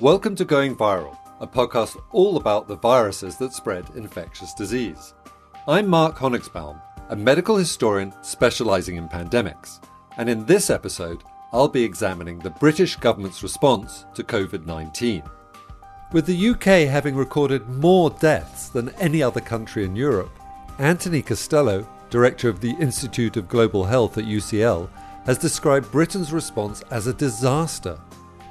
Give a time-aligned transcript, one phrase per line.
[0.00, 5.14] Welcome to Going Viral, a podcast all about the viruses that spread infectious disease.
[5.66, 9.80] I'm Mark Honigsbaum, a medical historian specialising in pandemics,
[10.16, 15.24] and in this episode, I'll be examining the British government's response to COVID 19.
[16.12, 20.30] With the UK having recorded more deaths than any other country in Europe,
[20.78, 24.88] Anthony Costello, director of the Institute of Global Health at UCL,
[25.26, 27.98] has described Britain's response as a disaster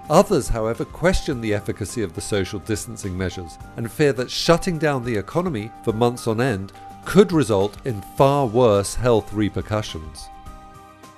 [0.10, 5.04] Others, however, question the efficacy of the social distancing measures and fear that shutting down
[5.04, 6.72] the economy for months on end
[7.04, 10.30] could result in far worse health repercussions.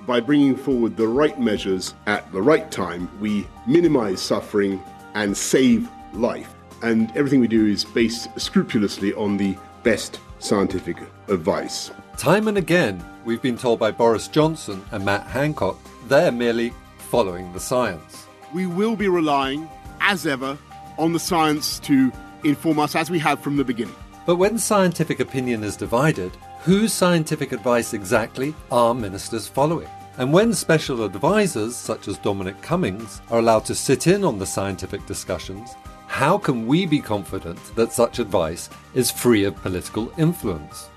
[0.08, 4.82] By bringing forward the right measures at the right time, we minimize suffering
[5.14, 6.56] and save life.
[6.82, 11.92] And everything we do is based scrupulously on the best scientific advice.
[12.18, 17.52] Time and again, we've been told by Boris Johnson and Matt Hancock they're merely following
[17.54, 19.70] the science we will be relying,
[20.02, 20.58] as ever,
[20.98, 22.12] on the science to
[22.44, 23.96] inform us as we have from the beginning.
[24.26, 29.88] But when scientific opinion is divided, whose scientific advice exactly are ministers following?
[30.18, 34.46] And when special advisors, such as Dominic Cummings, are allowed to sit in on the
[34.46, 35.76] scientific discussions,
[36.08, 40.90] how can we be confident that such advice is free of political influence?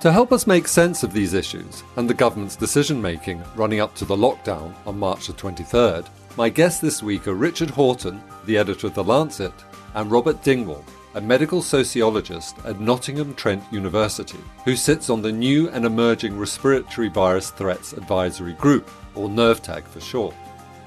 [0.00, 3.94] To help us make sense of these issues and the government's decision making running up
[3.96, 8.58] to the lockdown on March the 23rd, my guests this week are Richard Horton, the
[8.58, 9.52] editor of The Lancet,
[9.94, 15.68] and Robert Dingwall, a medical sociologist at Nottingham Trent University, who sits on the New
[15.68, 20.34] and Emerging Respiratory Virus Threats Advisory Group, or NERVTAG for short.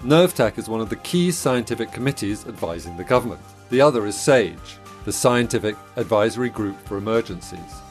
[0.01, 3.41] NERVTAG is one of the key scientific committees advising the government.
[3.69, 7.81] The other is SAGE, the Scientific Advisory Group for Emergencies.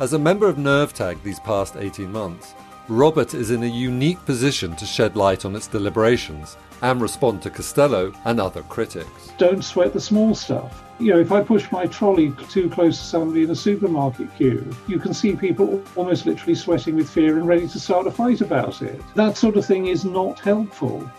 [0.00, 2.54] As a member of NERVTAG these past 18 months,
[2.88, 7.48] Robert is in a unique position to shed light on its deliberations and respond to
[7.48, 9.32] Costello and other critics.
[9.38, 10.84] Don't sweat the small stuff.
[10.98, 14.70] You know, if I push my trolley too close to somebody in a supermarket queue,
[14.86, 18.42] you can see people almost literally sweating with fear and ready to start a fight
[18.42, 19.00] about it.
[19.14, 21.10] That sort of thing is not helpful.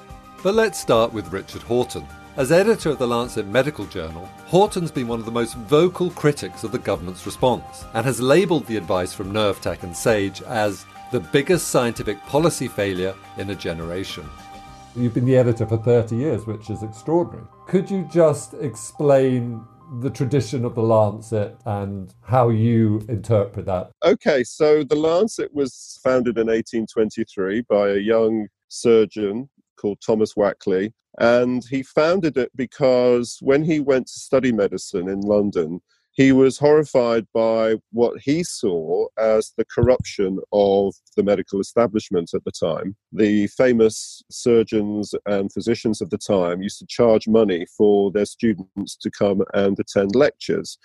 [0.43, 2.05] But let's start with Richard Horton.
[2.37, 6.63] As editor of the Lancet Medical Journal, Horton's been one of the most vocal critics
[6.63, 11.21] of the government's response and has labelled the advice from NERVTAG and SAGE as the
[11.21, 14.29] biggest scientific policy failure in a generation.
[14.97, 17.45] You've been the editor for 30 years, which is extraordinary.
[17.67, 19.61] Could you just explain
[19.99, 23.91] the tradition of the Lancet and how you interpret that?
[24.05, 30.93] Okay, so the Lancet was founded in 1823 by a young surgeon called Thomas Wakley.
[31.19, 35.81] And he founded it because when he went to study medicine in London,
[36.15, 42.43] he was horrified by what he saw as the corruption of the medical establishment at
[42.45, 42.95] the time.
[43.11, 48.95] The famous surgeons and physicians of the time used to charge money for their students
[48.95, 50.77] to come and attend lectures.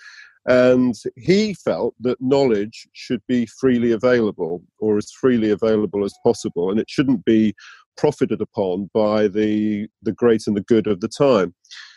[0.47, 6.71] And he felt that knowledge should be freely available or as freely available as possible,
[6.71, 7.53] and it shouldn't be
[7.95, 11.53] profited upon by the, the great and the good of the time.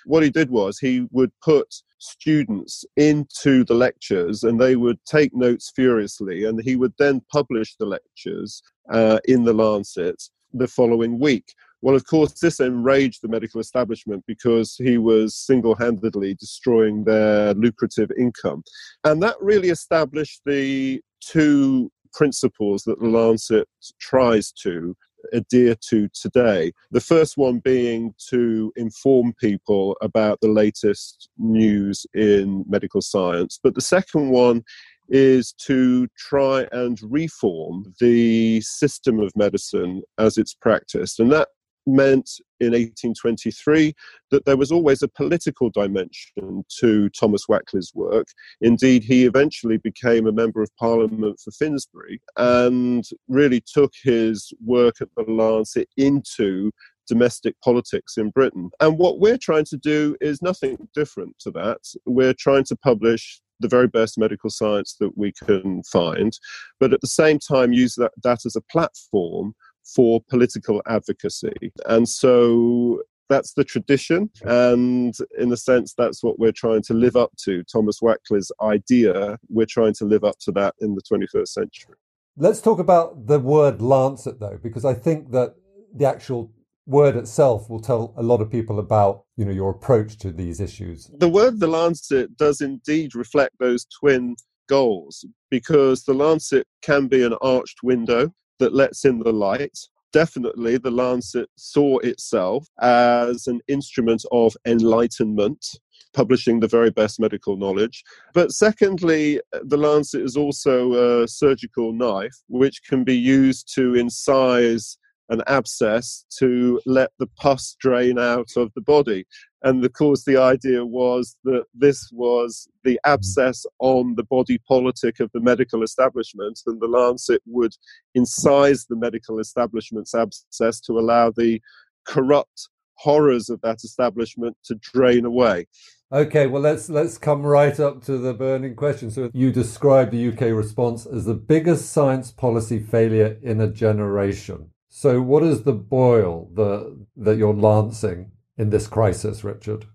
[0.06, 5.34] What he did was he would put students into the lectures and they would take
[5.34, 10.22] notes furiously, and he would then publish the lectures uh, in the Lancet
[10.52, 11.54] the following week.
[11.82, 17.52] Well, of course, this enraged the medical establishment because he was single handedly destroying their
[17.54, 18.62] lucrative income.
[19.04, 23.68] And that really established the two principles that the Lancet
[24.00, 24.96] tries to
[25.32, 26.72] adhere to today.
[26.90, 33.74] The first one being to inform people about the latest news in medical science, but
[33.74, 34.64] the second one
[35.08, 41.20] is to try and reform the system of medicine as it's practiced.
[41.20, 41.48] And that
[41.86, 42.30] meant
[42.60, 43.94] in 1823
[44.30, 48.28] that there was always a political dimension to Thomas Wakley's work.
[48.60, 54.96] Indeed, he eventually became a member of parliament for Finsbury and really took his work
[55.00, 56.70] at the Lancet into
[57.06, 58.70] domestic politics in Britain.
[58.80, 61.78] And what we're trying to do is nothing different to that.
[62.06, 66.36] We're trying to publish the very best medical science that we can find,
[66.80, 69.54] but at the same time use that, that as a platform
[69.84, 71.72] for political advocacy.
[71.86, 74.30] And so that's the tradition.
[74.42, 77.62] And in a sense, that's what we're trying to live up to.
[77.64, 81.94] Thomas Wakley's idea, we're trying to live up to that in the 21st century.
[82.36, 85.54] Let's talk about the word lancet, though, because I think that
[85.94, 86.52] the actual
[86.86, 90.60] word itself will tell a lot of people about you know your approach to these
[90.60, 94.36] issues the word the lancet does indeed reflect those twin
[94.68, 99.78] goals because the lancet can be an arched window that lets in the light.
[100.12, 105.66] definitely the Lancet saw itself as an instrument of enlightenment
[106.14, 108.02] publishing the very best medical knowledge.
[108.32, 114.96] But secondly, the lancet is also a surgical knife which can be used to incise
[115.28, 119.26] an abscess to let the pus drain out of the body.
[119.62, 125.20] And of course, the idea was that this was the abscess on the body politic
[125.20, 127.74] of the medical establishment, and the lancet would
[128.16, 131.60] incise the medical establishment's abscess to allow the
[132.04, 135.66] corrupt horrors of that establishment to drain away.
[136.12, 139.10] Okay, well let's let's come right up to the burning question.
[139.10, 144.70] So you described the UK response as the biggest science policy failure in a generation.
[144.96, 149.86] So what is the boil the, that you're lancing in this crisis, Richard?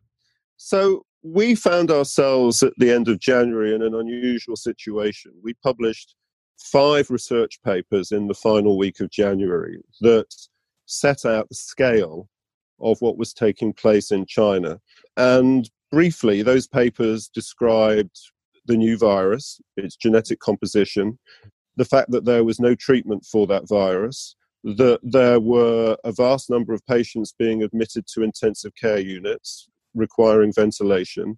[0.57, 5.31] So we found ourselves at the end of January in an unusual situation.
[5.41, 6.15] We published
[6.57, 10.27] five research papers in the final week of January that
[10.85, 12.27] set out the scale
[12.81, 14.81] of what was taking place in China.
[15.15, 18.19] And briefly, those papers described
[18.65, 21.17] the new virus, its genetic composition,
[21.77, 26.49] the fact that there was no treatment for that virus, that there were a vast
[26.49, 31.37] number of patients being admitted to intensive care units requiring ventilation,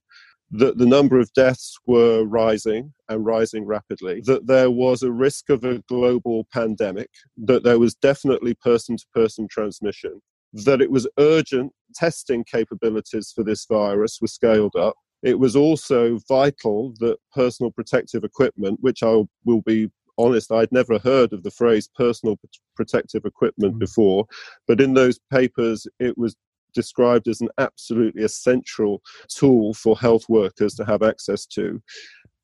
[0.51, 5.49] that the number of deaths were rising and rising rapidly, that there was a risk
[5.49, 10.21] of a global pandemic, that there was definitely person to person transmission,
[10.53, 14.95] that it was urgent testing capabilities for this virus were scaled up.
[15.23, 20.99] It was also vital that personal protective equipment, which I will be honest, I'd never
[20.99, 22.37] heard of the phrase personal
[22.75, 23.79] protective equipment mm.
[23.79, 24.25] before,
[24.67, 26.35] but in those papers it was
[26.73, 31.81] described as an absolutely essential tool for health workers to have access to.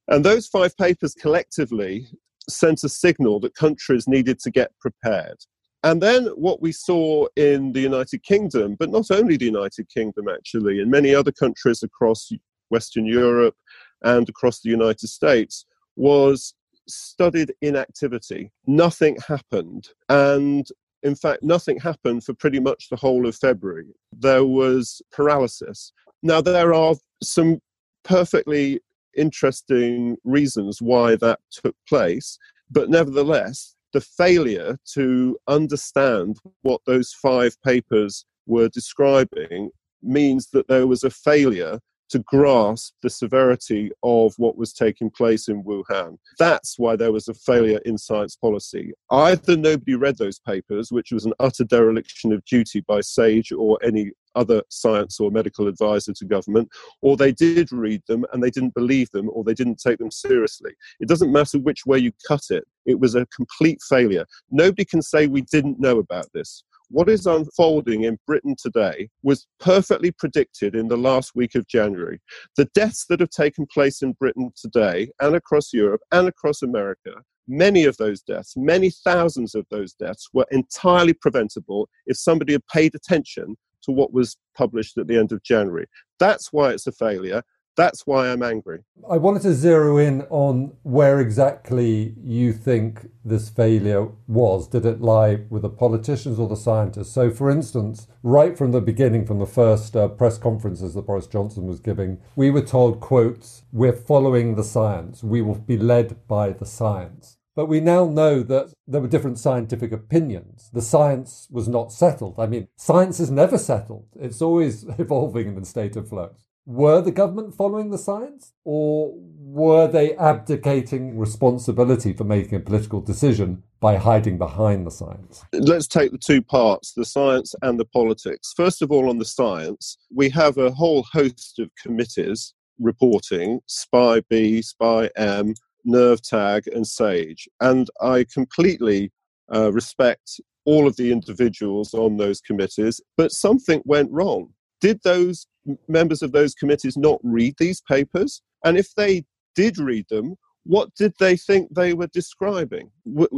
[0.09, 2.07] And those five papers collectively
[2.49, 5.37] sent a signal that countries needed to get prepared.
[5.83, 10.27] And then what we saw in the United Kingdom, but not only the United Kingdom
[10.27, 12.31] actually, in many other countries across
[12.69, 13.55] Western Europe
[14.03, 15.65] and across the United States,
[15.95, 16.53] was
[16.87, 18.51] studied inactivity.
[18.65, 19.89] Nothing happened.
[20.09, 20.67] And
[21.03, 23.93] in fact, nothing happened for pretty much the whole of February.
[24.11, 25.93] There was paralysis.
[26.23, 27.59] Now, there are some
[28.03, 28.79] perfectly
[29.15, 32.37] interesting reasons why that took place,
[32.69, 39.69] but nevertheless, the failure to understand what those five papers were describing
[40.03, 45.47] means that there was a failure to grasp the severity of what was taking place
[45.47, 46.17] in Wuhan.
[46.39, 48.93] That's why there was a failure in science policy.
[49.11, 53.77] Either nobody read those papers, which was an utter dereliction of duty by SAGE or
[53.83, 56.69] any other science or medical advisor to government,
[57.01, 60.11] or they did read them and they didn't believe them or they didn't take them
[60.11, 60.71] seriously.
[60.99, 64.25] It doesn't matter which way you cut it, it was a complete failure.
[64.51, 69.47] Nobody can say we didn't know about this what is unfolding in Britain today was
[69.59, 72.19] perfectly predicted in the last week of January.
[72.55, 77.11] The deaths that have taken place in Britain today and across Europe and across America,
[77.47, 82.65] many of those deaths, many thousands of those deaths, were entirely preventable if somebody had
[82.67, 85.87] paid attention to what was published at the end of January.
[86.19, 87.41] That's why it's a failure.
[87.77, 88.79] That's why I'm angry.
[89.07, 94.67] I wanted to zero in on where exactly you think this failure was.
[94.67, 97.11] Did it lie with the politicians or the scientists?
[97.11, 101.27] So, for instance, right from the beginning, from the first uh, press conferences that Boris
[101.27, 105.23] Johnson was giving, we were told, quotes, we're following the science.
[105.23, 107.37] We will be led by the science.
[107.55, 110.71] But we now know that there were different scientific opinions.
[110.73, 112.39] The science was not settled.
[112.39, 114.07] I mean, science is never settled.
[114.19, 119.13] It's always evolving in a state of flux were the government following the science or
[119.15, 125.45] were they abdicating responsibility for making a political decision by hiding behind the science?
[125.53, 128.53] Let's take the two parts the science and the politics.
[128.55, 134.61] First of all, on the science, we have a whole host of committees reporting SPI-B,
[134.61, 135.53] Spy M,
[135.87, 137.47] NERVTAG, and SAGE.
[137.61, 139.13] And I completely
[139.55, 144.49] uh, respect all of the individuals on those committees, but something went wrong.
[144.81, 145.47] Did those
[145.87, 148.41] members of those committees not read these papers?
[148.63, 152.91] And if they did read them, what did they think they were describing?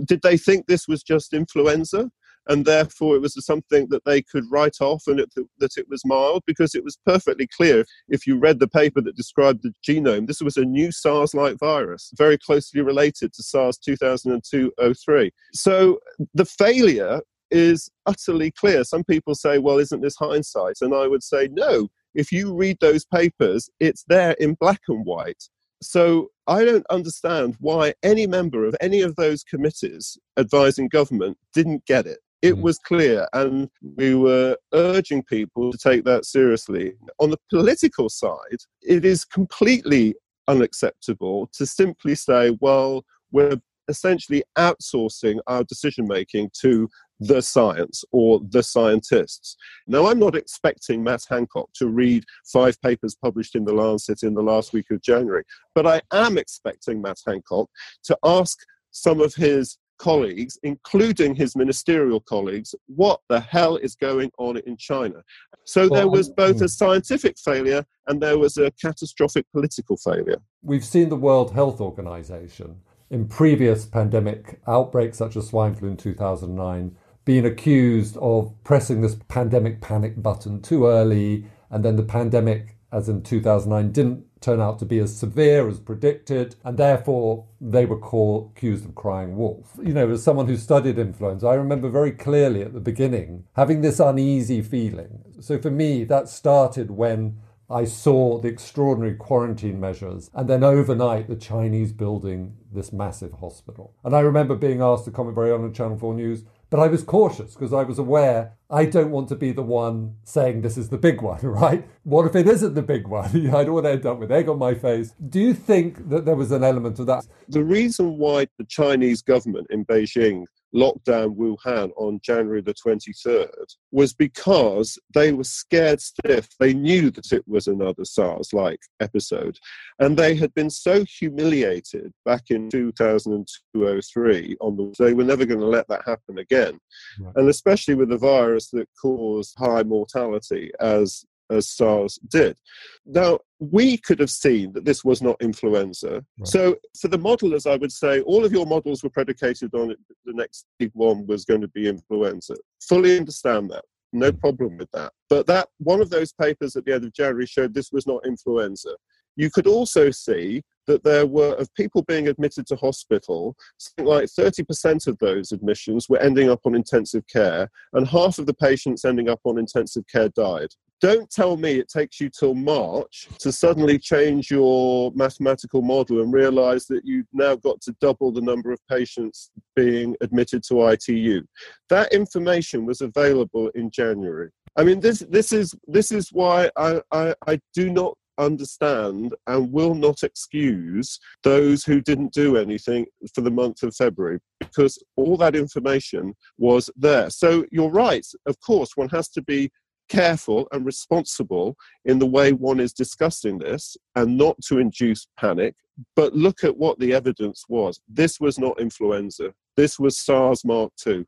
[0.06, 2.10] did they think this was just influenza?
[2.48, 6.04] And therefore, it was something that they could write off and it, that it was
[6.04, 10.26] mild because it was perfectly clear if you read the paper that described the genome,
[10.26, 15.32] this was a new SARS like virus, very closely related to SARS 2002 03.
[15.54, 16.00] So
[16.34, 17.22] the failure
[17.52, 18.84] is utterly clear.
[18.84, 20.78] Some people say, well, isn't this hindsight?
[20.82, 25.06] And I would say, no, if you read those papers, it's there in black and
[25.06, 25.44] white.
[25.82, 31.86] So I don't understand why any member of any of those committees advising government didn't
[31.86, 32.20] get it.
[32.42, 32.62] It mm.
[32.62, 36.94] was clear, and we were urging people to take that seriously.
[37.20, 40.16] On the political side, it is completely
[40.48, 46.88] unacceptable to simply say, well, we're essentially outsourcing our decision making to
[47.20, 49.56] the science or the scientists.
[49.88, 54.34] Now, I'm not expecting Matt Hancock to read five papers published in The Lancet in
[54.34, 55.44] the last week of January,
[55.76, 57.70] but I am expecting Matt Hancock
[58.04, 58.60] to ask
[58.92, 64.78] some of his colleagues, including his ministerial colleagues, what the hell is going on in
[64.78, 65.22] China.
[65.66, 66.68] So there was both a hmm.
[66.68, 70.42] scientific failure and there was a catastrophic political failure.
[70.64, 72.78] We've seen the World Health Organization
[73.12, 76.96] in previous pandemic outbreaks, such as swine flu in 2009,
[77.30, 83.08] being accused of pressing this pandemic panic button too early, and then the pandemic, as
[83.08, 88.00] in 2009, didn't turn out to be as severe as predicted, and therefore they were
[88.00, 89.78] called, accused of crying wolf.
[89.80, 93.82] You know, as someone who studied influenza, I remember very clearly at the beginning having
[93.82, 95.24] this uneasy feeling.
[95.40, 97.38] So for me, that started when
[97.70, 103.94] I saw the extraordinary quarantine measures, and then overnight, the Chinese building this massive hospital.
[104.04, 106.88] And I remember being asked to comment very on on Channel 4 News, but I
[106.88, 110.78] was cautious because I was aware I don't want to be the one saying this
[110.78, 111.88] is the big one, right?
[112.04, 113.30] What if it isn't the big one?
[113.56, 115.16] I don't want to end up with egg on my face.
[115.30, 117.26] Do you think that there was an element of that?
[117.48, 123.76] The reason why the Chinese government in Beijing locked down Wuhan on January the 23rd
[123.92, 126.48] was because they were scared stiff.
[126.60, 129.58] They knew that it was another SARS like episode.
[130.00, 135.46] And they had been so humiliated back in 2002 03 on the, they were never
[135.46, 136.80] going to let that happen again.
[137.20, 137.34] Right.
[137.36, 142.58] And especially with a virus that caused high mortality as as SARS did.
[143.06, 146.24] Now, we could have seen that this was not influenza.
[146.38, 146.48] Right.
[146.48, 150.00] So, for the modelers, I would say all of your models were predicated on it,
[150.26, 152.56] the next big one was going to be influenza.
[152.82, 153.84] Fully understand that.
[154.12, 154.40] No mm.
[154.40, 155.14] problem with that.
[155.30, 158.26] But that one of those papers at the end of January showed this was not
[158.26, 158.96] influenza.
[159.36, 164.26] You could also see that there were, of people being admitted to hospital, something like
[164.26, 169.06] 30% of those admissions were ending up on intensive care, and half of the patients
[169.06, 170.70] ending up on intensive care died.
[171.02, 176.34] Don't tell me it takes you till March to suddenly change your mathematical model and
[176.34, 181.44] realize that you've now got to double the number of patients being admitted to ITU.
[181.90, 184.50] That information was available in January.
[184.76, 189.72] I mean, this this is this is why I, I, I do not understand and
[189.72, 195.38] will not excuse those who didn't do anything for the month of February because all
[195.38, 197.30] that information was there.
[197.30, 199.70] So you're right, of course, one has to be
[200.10, 201.76] careful and responsible
[202.06, 205.76] in the way one is discussing this and not to induce panic,
[206.16, 208.02] but look at what the evidence was.
[208.08, 211.26] This was not influenza, this was SARS Mark II.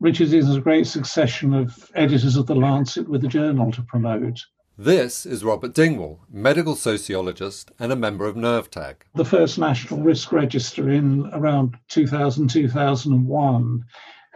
[0.00, 4.40] Richard is a great succession of editors of The Lancet with the journal to promote.
[4.76, 8.96] This is Robert Dingwall, medical sociologist and a member of NERVTAG.
[9.14, 13.84] The first national risk register in around 2000 2001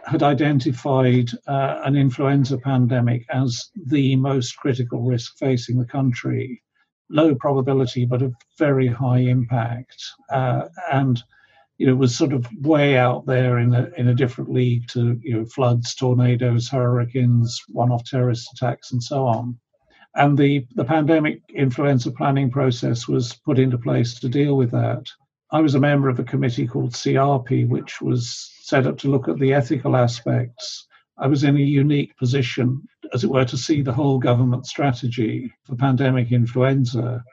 [0.05, 6.61] had identified uh, an influenza pandemic as the most critical risk facing the country.
[7.09, 10.03] Low probability, but a very high impact.
[10.31, 11.21] Uh, and
[11.77, 15.17] you know, was sort of way out there in a in a different league to
[15.23, 19.57] you know floods, tornadoes, hurricanes, one-off terrorist attacks, and so on
[20.15, 25.05] and the, the pandemic influenza planning process was put into place to deal with that.
[25.51, 29.27] I was a member of a committee called CRP, which was set up to look
[29.27, 30.87] at the ethical aspects.
[31.17, 35.51] I was in a unique position, as it were, to see the whole government strategy
[35.63, 37.23] for pandemic influenza.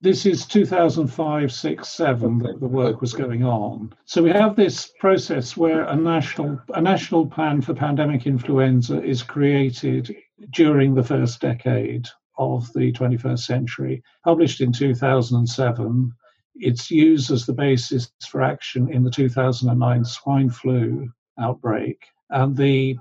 [0.00, 3.94] This is 2005, 6, 7 that the work was going on.
[4.04, 9.24] So we have this process where a national a national plan for pandemic influenza is
[9.24, 10.14] created
[10.52, 12.06] during the first decade
[12.38, 16.12] of the 21st century, published in 2007.
[16.58, 21.08] It's used as the basis for action in the 2009 swine flu
[21.38, 22.02] outbreak.
[22.30, 22.96] And the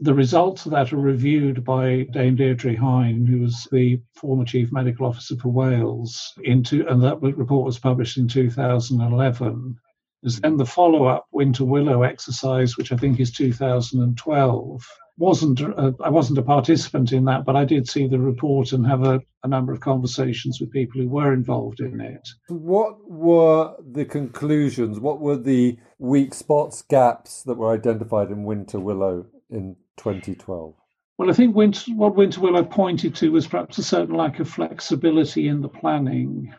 [0.00, 4.72] the results of that are reviewed by Dame Deirdre Hine, who was the former Chief
[4.72, 9.78] Medical Officer for Wales, into, and that report was published in 2011.
[10.22, 15.94] There's then the follow up Winter Willow exercise, which I think is 2012 wasn't a,
[16.02, 19.20] I wasn't a participant in that, but I did see the report and have a,
[19.42, 22.28] a number of conversations with people who were involved in it.
[22.48, 25.00] What were the conclusions?
[25.00, 30.74] What were the weak spots, gaps that were identified in Winter Willow in 2012?
[31.18, 34.48] Well, I think Winter, what Winter Willow pointed to was perhaps a certain lack of
[34.48, 36.52] flexibility in the planning.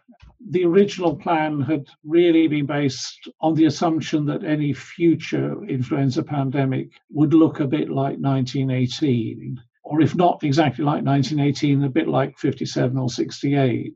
[0.49, 6.89] The original plan had really been based on the assumption that any future influenza pandemic
[7.11, 12.37] would look a bit like 1918, or if not exactly like 1918, a bit like
[12.37, 13.95] 57 or 68.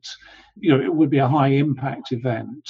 [0.59, 2.69] You know, it would be a high impact event.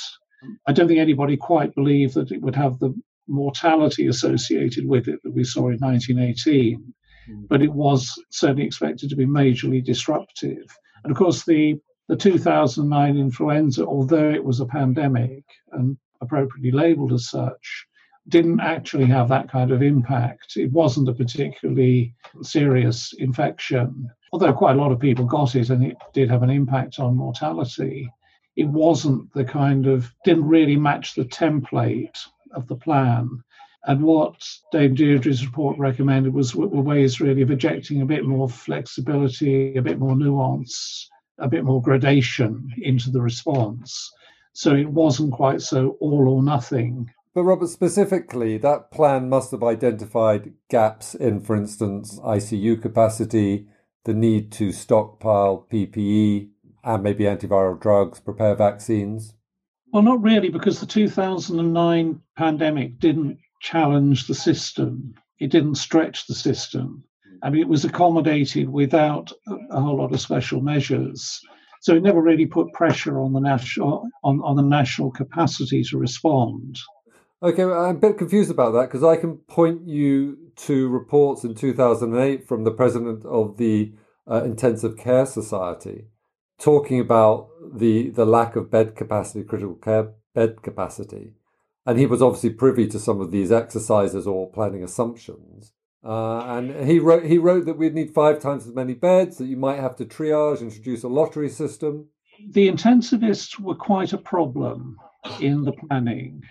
[0.67, 2.93] I don't think anybody quite believed that it would have the
[3.27, 6.93] mortality associated with it that we saw in 1918,
[7.29, 7.47] mm.
[7.47, 10.65] but it was certainly expected to be majorly disruptive.
[11.03, 17.13] And of course, the the 2009 influenza, although it was a pandemic and appropriately labeled
[17.13, 17.85] as such,
[18.29, 20.57] didn't actually have that kind of impact.
[20.57, 25.83] It wasn't a particularly serious infection, although quite a lot of people got it and
[25.83, 28.09] it did have an impact on mortality.
[28.55, 32.17] It wasn't the kind of, didn't really match the template
[32.51, 33.43] of the plan.
[33.85, 34.35] And what
[34.71, 39.81] Dame Deirdre's report recommended was were ways really of ejecting a bit more flexibility, a
[39.81, 44.11] bit more nuance, a bit more gradation into the response.
[44.53, 47.11] So it wasn't quite so all or nothing.
[47.33, 53.67] But Robert, specifically, that plan must have identified gaps in, for instance, ICU capacity,
[54.05, 56.49] the need to stockpile PPE
[56.83, 59.33] and maybe antiviral drugs, prepare vaccines.
[59.93, 65.13] Well, not really, because the 2009 pandemic didn't challenge the system.
[65.39, 67.03] It didn't stretch the system.
[67.43, 69.31] I mean, it was accommodated without
[69.71, 71.41] a whole lot of special measures.
[71.81, 75.97] So it never really put pressure on the national on, on the national capacity to
[75.97, 76.79] respond.
[77.41, 81.53] Okay, I'm a bit confused about that because I can point you to reports in
[81.53, 83.93] 2008 from the president of the
[84.29, 86.07] uh, Intensive Care Society
[86.59, 91.33] talking about the the lack of bed capacity, critical care bed capacity,
[91.85, 95.73] and he was obviously privy to some of these exercises or planning assumptions.
[96.07, 99.47] Uh, and he wrote he wrote that we'd need five times as many beds, that
[99.47, 102.07] you might have to triage, introduce a lottery system.
[102.51, 104.95] The intensivists were quite a problem
[105.41, 106.43] in the planning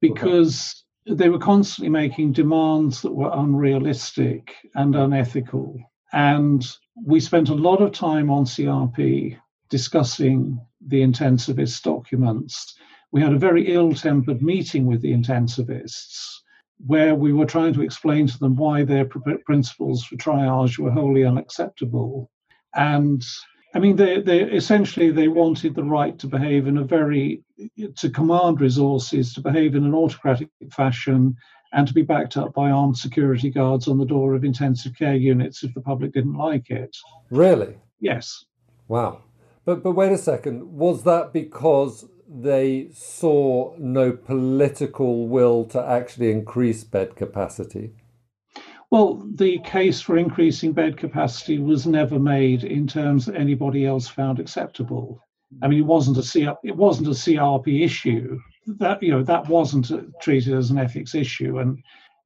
[0.00, 1.16] because okay.
[1.16, 5.78] they were constantly making demands that were unrealistic and unethical.
[6.12, 6.66] And
[7.04, 9.38] we spent a lot of time on CRP
[9.70, 12.74] discussing the intensivist documents.
[13.12, 16.40] We had a very ill tempered meeting with the intensivists
[16.84, 21.24] where we were trying to explain to them why their principles for triage were wholly
[21.24, 22.30] unacceptable.
[22.74, 23.24] And
[23.74, 27.42] I mean, they, they essentially they wanted the right to behave in a very
[27.96, 31.36] to command resources, to behave in an autocratic fashion,
[31.72, 35.14] and to be backed up by armed security guards on the door of intensive care
[35.14, 36.96] units if the public didn't like it.
[37.30, 37.76] Really?
[38.00, 38.44] Yes.
[38.88, 39.22] Wow.
[39.64, 40.72] But but wait a second.
[40.72, 47.92] Was that because they saw no political will to actually increase bed capacity?
[48.90, 54.06] Well, the case for increasing bed capacity was never made in terms that anybody else
[54.06, 55.20] found acceptable.
[55.62, 58.38] I mean, it wasn't a it wasn't a CRP issue.
[58.66, 61.82] That you know that wasn't treated as an ethics issue, and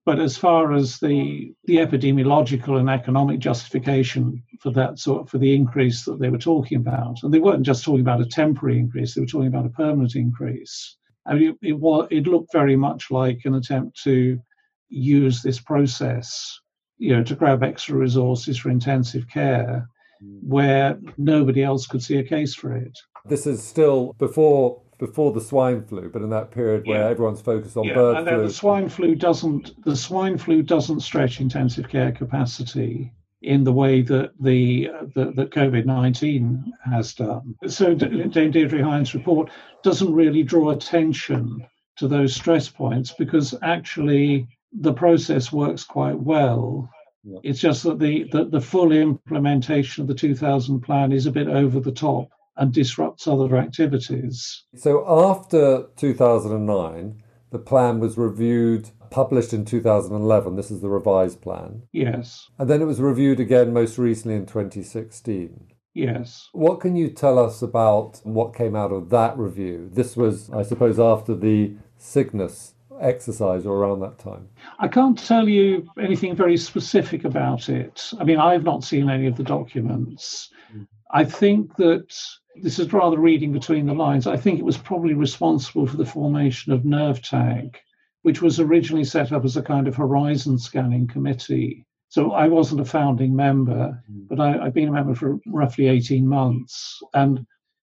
[0.06, 5.54] but as far as the the epidemiological and economic justification for that sort for the
[5.54, 9.14] increase that they were talking about, and they weren't just talking about a temporary increase;
[9.14, 10.96] they were talking about a permanent increase.
[11.26, 14.40] I mean, it, it was it looked very much like an attempt to
[14.88, 16.60] use this process,
[16.98, 19.88] you know, to grab extra resources for intensive care,
[20.22, 20.38] mm.
[20.42, 22.98] where nobody else could see a case for it.
[23.26, 27.08] This is still before before the swine flu, but in that period where yeah.
[27.08, 27.94] everyone's focused on yeah.
[27.94, 28.42] bird and flu.
[28.42, 33.10] The swine flu doesn't the swine flu doesn't stretch intensive care capacity
[33.42, 37.56] in the way that the that, that COVID nineteen has done.
[37.66, 39.50] So Dame Deirdre Hines' report
[39.82, 46.88] doesn't really draw attention to those stress points because actually the process works quite well.
[47.24, 47.38] Yeah.
[47.42, 51.48] It's just that the, the the full implementation of the 2000 plan is a bit
[51.48, 54.64] over the top and disrupts other activities.
[54.76, 60.56] So after 2009, the plan was reviewed, published in 2011.
[60.56, 61.82] This is the revised plan.
[61.92, 62.48] Yes.
[62.58, 65.72] And then it was reviewed again most recently in 2016.
[65.94, 66.48] Yes.
[66.52, 69.90] What can you tell us about what came out of that review?
[69.92, 74.48] This was, I suppose, after the Cygnus exercise or around that time?
[74.78, 78.12] I can't tell you anything very specific about it.
[78.20, 80.50] I mean, I've not seen any of the documents.
[80.74, 80.86] Mm.
[81.12, 82.14] I think that
[82.62, 84.26] this is rather reading between the lines.
[84.26, 87.76] I think it was probably responsible for the formation of NERVTAG,
[88.22, 91.86] which was originally set up as a kind of horizon scanning committee.
[92.08, 94.22] So I wasn't a founding member, hmm.
[94.28, 97.00] but I, have been a member for roughly 18 months.
[97.14, 97.46] And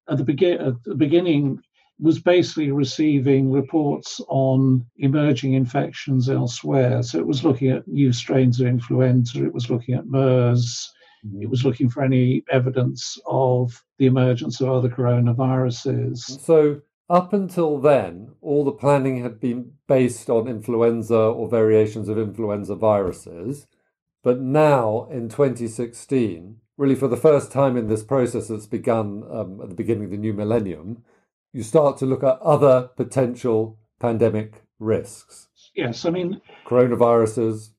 [0.10, 1.60] at the, begin, at the beginning,
[2.00, 7.04] was basically receiving reports on emerging infections elsewhere.
[7.04, 10.92] So it was looking at new strains of influenza, it was looking at MERS,
[11.40, 16.18] It was looking for any evidence of the emergence of other coronaviruses.
[16.18, 22.18] So, up until then, all the planning had been based on influenza or variations of
[22.18, 23.68] influenza viruses.
[24.24, 29.60] But now, in 2016, really for the first time in this process that's begun um,
[29.62, 31.04] at the beginning of the new millennium,
[31.52, 35.50] you start to look at other potential pandemic risks.
[35.76, 37.70] Yes, I mean, coronaviruses,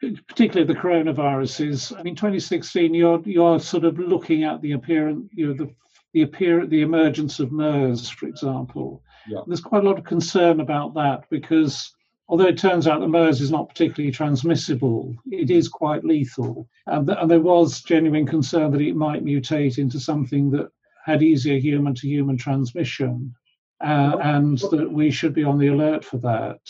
[0.00, 1.98] particularly the coronaviruses.
[1.98, 5.74] I mean, 2016, you're you're sort of looking at the appearance, you know, the
[6.14, 9.02] the appear the emergence of MERS, for example.
[9.28, 9.40] Yeah.
[9.46, 11.92] There's quite a lot of concern about that because
[12.28, 17.06] although it turns out that MERS is not particularly transmissible, it is quite lethal, and,
[17.06, 20.70] th- and there was genuine concern that it might mutate into something that
[21.04, 23.34] had easier human-to-human transmission,
[23.80, 26.60] uh, and that we should be on the alert for that.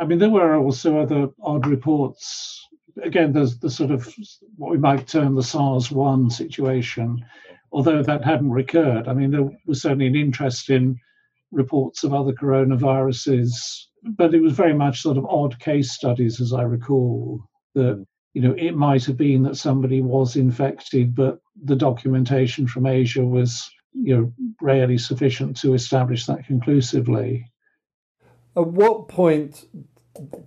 [0.00, 2.66] I mean, there were also other odd reports.
[3.02, 4.12] Again, there's the sort of
[4.56, 7.22] what we might term the SARS 1 situation,
[7.70, 9.08] although that hadn't recurred.
[9.08, 10.98] I mean, there was certainly an interest in
[11.52, 13.52] reports of other coronaviruses,
[14.16, 18.06] but it was very much sort of odd case studies, as I recall, that, mm.
[18.32, 23.24] you know, it might have been that somebody was infected, but the documentation from Asia
[23.24, 24.32] was, you know,
[24.62, 27.44] rarely sufficient to establish that conclusively.
[28.56, 29.66] At what point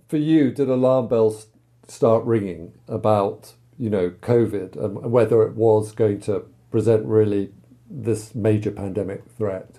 [0.08, 1.46] for you did alarm bells
[1.88, 7.52] start ringing about you know COVID and whether it was going to present really
[7.88, 9.78] this major pandemic threat?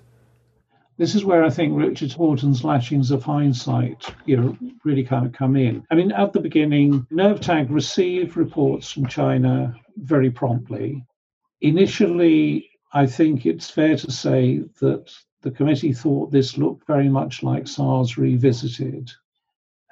[0.97, 5.33] This is where I think Richard Horton's lashings of hindsight, you know, really kind of
[5.33, 5.83] come in.
[5.91, 11.03] I mean, at the beginning, NervTag received reports from China very promptly.
[11.59, 17.43] Initially, I think it's fair to say that the committee thought this looked very much
[17.43, 19.11] like SARS revisited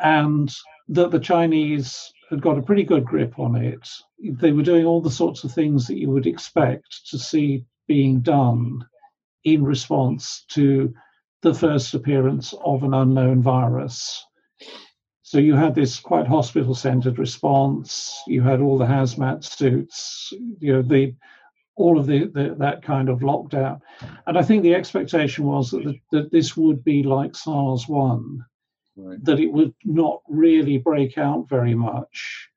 [0.04, 0.54] and
[0.90, 3.90] that the Chinese had got a pretty good grip on it.
[4.20, 8.22] They were doing all the sorts of things that you would expect to see being
[8.22, 8.86] done
[9.44, 10.94] in response to
[11.42, 14.26] the first appearance of an unknown virus.
[15.24, 18.22] So you had this quite hospital-centered response.
[18.28, 20.32] You had all the hazmat suits.
[20.60, 21.16] You know the
[21.76, 23.80] all of the, the, that kind of lockdown,
[24.28, 28.46] and I think the expectation was that, the, that this would be like SARS one,
[28.96, 29.24] right.
[29.24, 32.50] that it would not really break out very much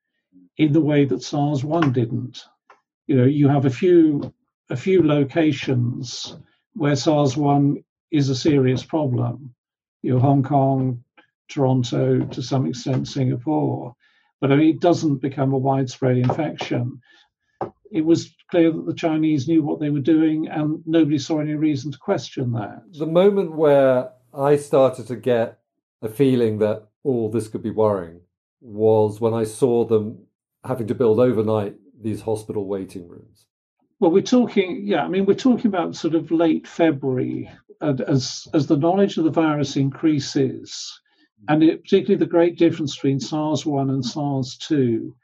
[0.57, 2.43] in the way that SARS one didn't.
[3.07, 4.33] You know, you have a few
[4.69, 6.35] a few locations
[6.73, 9.53] where SARS one is a serious problem.
[10.01, 11.03] You know, Hong Kong,
[11.47, 13.95] Toronto, to some extent Singapore,
[14.41, 17.01] but I mean, it doesn't become a widespread infection.
[17.91, 21.55] It was clear that the Chinese knew what they were doing, and nobody saw any
[21.55, 22.83] reason to question that.
[22.91, 25.59] The moment where I started to get
[26.01, 28.21] a feeling that, oh, this could be worrying
[28.61, 30.25] was when I saw them
[30.63, 33.45] having to build overnight these hospital waiting rooms.
[33.99, 37.49] Well, we're talking, yeah, I mean, we're talking about sort of late February,
[37.81, 41.01] and as as the knowledge of the virus increases,
[41.41, 41.53] mm.
[41.53, 45.15] and it, particularly the great difference between SARS one and SARS two.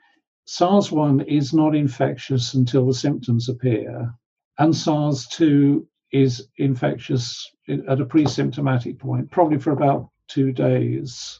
[0.45, 4.11] SARS one is not infectious until the symptoms appear,
[4.57, 11.39] and SARS two is infectious at a pre-symptomatic point, probably for about two days.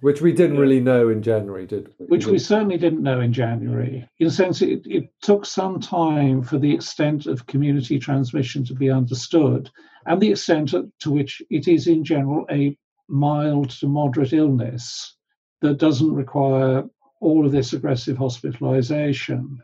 [0.00, 2.06] Which we didn't really know in January, did we?
[2.06, 4.06] Which we certainly didn't know in January.
[4.18, 8.74] In a sense, it, it took some time for the extent of community transmission to
[8.74, 9.70] be understood
[10.04, 12.76] and the extent to which it is, in general, a
[13.08, 15.16] mild to moderate illness
[15.62, 16.84] that doesn't require
[17.20, 19.58] all of this aggressive hospitalization.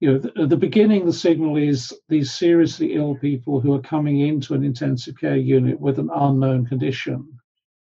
[0.00, 4.20] You know, at the beginning, the signal is these seriously ill people who are coming
[4.20, 7.35] into an intensive care unit with an unknown condition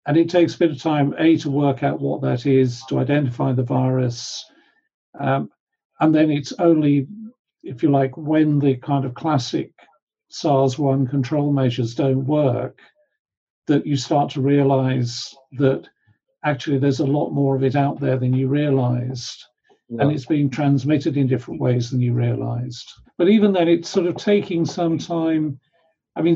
[0.05, 2.99] and it takes a bit of time, A, to work out what that is, to
[2.99, 4.43] identify the virus.
[5.19, 5.49] Um,
[5.99, 7.07] and then it's only,
[7.63, 9.71] if you like, when the kind of classic
[10.29, 12.79] SARS 1 control measures don't work,
[13.67, 15.87] that you start to realize that
[16.43, 19.45] actually there's a lot more of it out there than you realized.
[19.89, 20.03] Yeah.
[20.03, 22.91] And it's being transmitted in different ways than you realized.
[23.17, 25.59] But even then, it's sort of taking some time
[26.15, 26.35] I mean,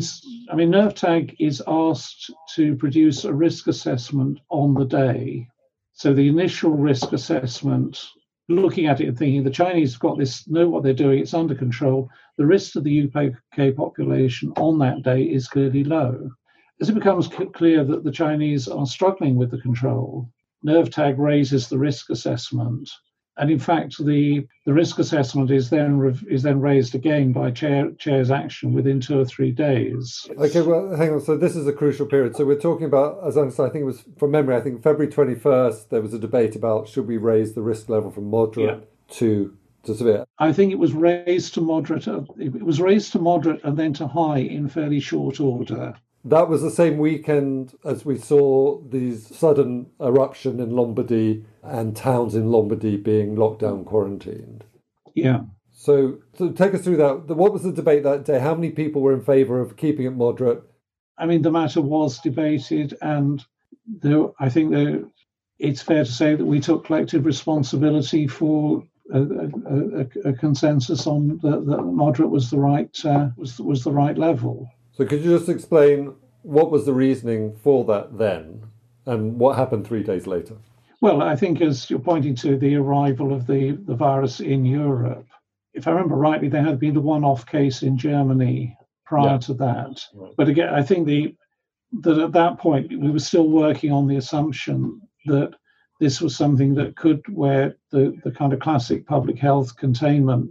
[0.50, 5.50] I mean, NervTag is asked to produce a risk assessment on the day.
[5.94, 8.00] So the initial risk assessment,
[8.48, 11.34] looking at it and thinking the Chinese have got this, know what they're doing, it's
[11.34, 12.10] under control.
[12.38, 16.30] The risk to the UK population on that day is clearly low.
[16.80, 20.30] As it becomes clear that the Chinese are struggling with the control,
[20.66, 22.90] NervTag raises the risk assessment
[23.38, 27.91] and in fact, the, the risk assessment is then is then raised again by chair,
[27.98, 30.28] chair's action within two or three days.
[30.38, 31.21] Okay, well, hang on.
[31.21, 32.36] So this is a crucial period.
[32.36, 34.56] So we're talking about, as I understand, I think it was from memory.
[34.56, 37.89] I think February twenty first there was a debate about should we raise the risk
[37.89, 39.15] level from moderate yeah.
[39.17, 40.26] to to severe?
[40.39, 42.08] I think it was raised to moderate.
[42.39, 45.93] It was raised to moderate and then to high in fairly short order.
[46.26, 52.34] That was the same weekend as we saw these sudden eruption in Lombardy and towns
[52.34, 54.64] in Lombardy being lockdown quarantined.
[55.14, 55.42] Yeah.
[55.72, 57.28] So, so take us through that.
[57.28, 58.40] What was the debate that day?
[58.40, 60.64] How many people were in favour of keeping it moderate?
[61.18, 63.44] I mean, the matter was debated, and
[64.02, 65.04] there, I think there,
[65.60, 68.84] it's fair to say that we took collective responsibility for
[69.14, 73.92] a, a, a consensus on that, that moderate was the right uh, was was the
[73.92, 74.68] right level.
[74.96, 78.64] So could you just explain what was the reasoning for that then,
[79.06, 80.56] and what happened three days later?
[81.02, 85.28] Well, I think as you're pointing to the arrival of the, the virus in Europe,
[85.74, 89.38] if I remember rightly, there had been the one-off case in Germany prior yeah.
[89.40, 90.02] to that.
[90.14, 90.34] Right.
[90.38, 91.36] But again, I think the
[92.02, 95.54] that at that point we were still working on the assumption that
[96.00, 100.50] this was something that could, where the, the kind of classic public health containment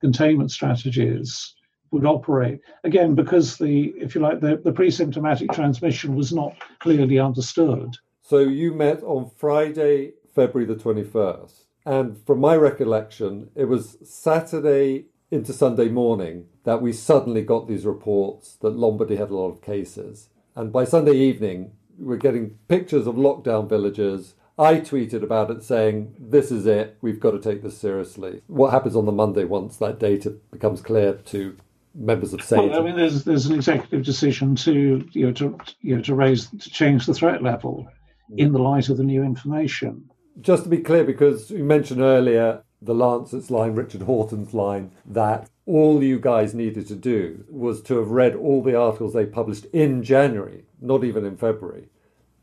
[0.00, 1.54] containment strategies
[1.90, 2.60] would operate.
[2.84, 7.96] Again, because the, if you like, the, the pre-symptomatic transmission was not clearly understood.
[8.22, 11.64] So you met on Friday, February the 21st.
[11.84, 17.86] And from my recollection, it was Saturday into Sunday morning that we suddenly got these
[17.86, 20.28] reports that Lombardy had a lot of cases.
[20.54, 24.34] And by Sunday evening, we're getting pictures of lockdown villages.
[24.58, 28.42] I tweeted about it saying, This is it, we've got to take this seriously.
[28.46, 31.56] What happens on the Monday once that data becomes clear to
[31.94, 32.70] members of SAGE?
[32.70, 36.14] Well, I mean, there's there's an executive decision to you know to you know to
[36.14, 37.88] raise to change the threat level
[38.36, 40.08] in the light of the new information.
[40.40, 45.50] Just to be clear, because you mentioned earlier the Lancet's line, Richard Horton's line, that
[45.66, 49.66] all you guys needed to do was to have read all the articles they published
[49.66, 51.88] in January, not even in February.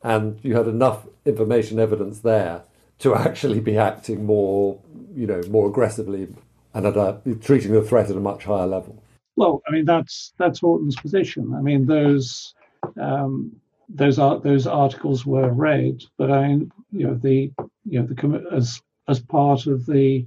[0.03, 2.63] And you had enough information evidence there
[2.99, 4.79] to actually be acting more,
[5.15, 6.27] you know, more aggressively
[6.73, 9.01] and at a, treating the threat at a much higher level.
[9.37, 11.53] Well, I mean that's that's Horton's position.
[11.55, 12.53] I mean those
[12.99, 13.55] um,
[13.87, 17.51] those are those articles were read, but I mean you know the
[17.85, 20.25] you know the as as part of the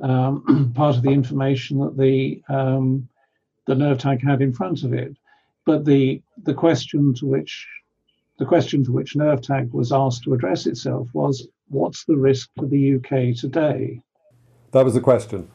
[0.00, 3.08] um, part of the information that the um,
[3.66, 5.16] the NERVTAG had in front of it.
[5.64, 7.66] But the the question to which
[8.38, 12.66] the question to which NERVTAG was asked to address itself was, what's the risk to
[12.66, 14.02] the UK today?
[14.72, 15.48] That was the question.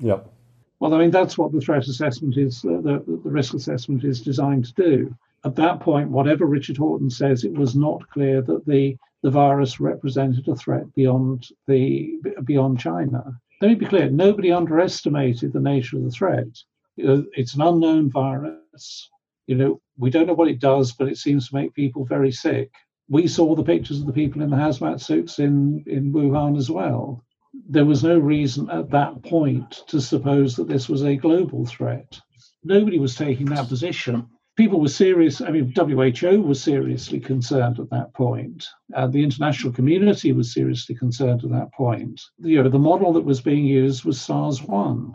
[0.00, 0.33] Yep.
[0.80, 4.20] Well, I mean, that's what the threat assessment is, uh, the, the risk assessment is
[4.20, 5.16] designed to do.
[5.44, 9.78] At that point, whatever Richard Horton says, it was not clear that the, the virus
[9.78, 13.38] represented a threat beyond the beyond China.
[13.60, 16.48] Let me be clear: nobody underestimated the nature of the threat.
[16.96, 19.10] It's an unknown virus.
[19.46, 22.32] You know, we don't know what it does, but it seems to make people very
[22.32, 22.70] sick.
[23.08, 26.70] We saw the pictures of the people in the hazmat suits in in Wuhan as
[26.70, 27.22] well
[27.68, 32.20] there was no reason at that point to suppose that this was a global threat.
[32.62, 34.28] Nobody was taking that position.
[34.56, 35.40] People were serious.
[35.40, 38.64] I mean, WHO was seriously concerned at that point.
[38.94, 42.20] Uh, the international community was seriously concerned at that point.
[42.38, 45.12] You know, the model that was being used was SARS-1,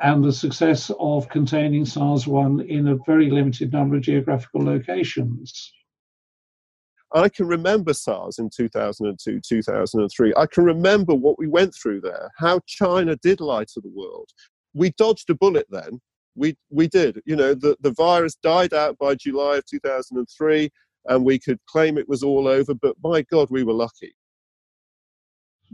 [0.00, 5.72] and the success of containing SARS-1 in a very limited number of geographical locations.
[7.14, 10.34] I can remember SARS in 2002, 2003.
[10.36, 14.28] I can remember what we went through there, how China did lie to the world.
[14.74, 16.00] We dodged a bullet then.
[16.34, 17.20] We, we did.
[17.24, 20.70] You know, the, the virus died out by July of 2003,
[21.06, 24.14] and we could claim it was all over, but my God, we were lucky.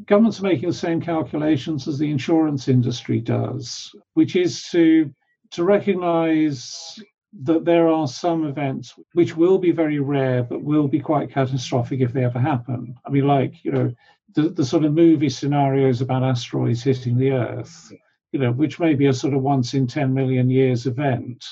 [0.06, 5.10] Governments are making the same calculations as the insurance industry does, which is to
[5.52, 6.98] to recognize
[7.42, 12.00] that there are some events which will be very rare but will be quite catastrophic
[12.00, 12.96] if they ever happen.
[13.04, 13.94] I mean, like, you know,
[14.34, 17.92] the, the sort of movie scenarios about asteroids hitting the Earth,
[18.32, 21.44] you know, which may be a sort of once in 10 million years event.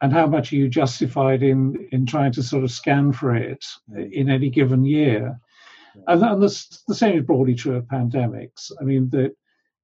[0.00, 3.64] And how much are you justified in, in trying to sort of scan for it
[3.96, 5.40] in any given year?
[6.06, 8.70] And, and the, the same is broadly true of pandemics.
[8.80, 9.34] I mean, that,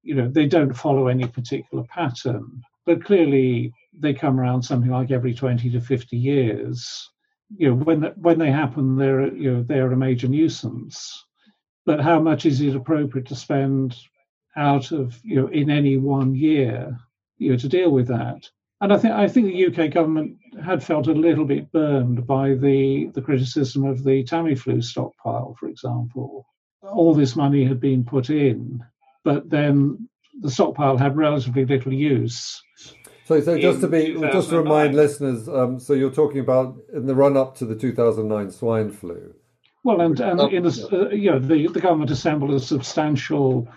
[0.02, 5.10] you know, they don't follow any particular pattern, but clearly they come around something like
[5.10, 7.10] every 20 to 50 years.
[7.56, 11.24] You know, when when they happen, they're you know they're a major nuisance.
[11.84, 13.96] But how much is it appropriate to spend
[14.56, 16.98] out of you know in any one year
[17.38, 18.48] you know to deal with that?
[18.80, 22.54] And I think I think the UK government had felt a little bit burned by
[22.54, 26.46] the the criticism of the Tamiflu stockpile, for example.
[26.82, 28.82] All this money had been put in,
[29.22, 30.08] but then
[30.40, 32.62] the stockpile had relatively little use
[33.30, 37.06] so, so just to be, just to remind listeners, um, so you're talking about in
[37.06, 39.32] the run up to the 2009 swine flu.
[39.84, 43.68] Well, and, and in the, uh, you know, the, the government assembled a substantial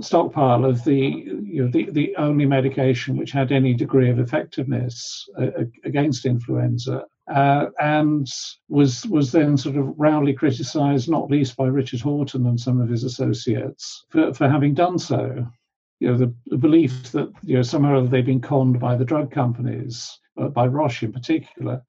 [0.00, 5.28] stockpile of the you know the, the only medication which had any degree of effectiveness
[5.38, 8.26] uh, against influenza uh, and
[8.68, 12.88] was was then sort of roundly criticised, not least by Richard Horton and some of
[12.88, 15.46] his associates, for, for having done so.
[16.02, 19.30] You know, the, the belief that you know somehow they've been conned by the drug
[19.30, 21.80] companies, uh, by Roche in particular.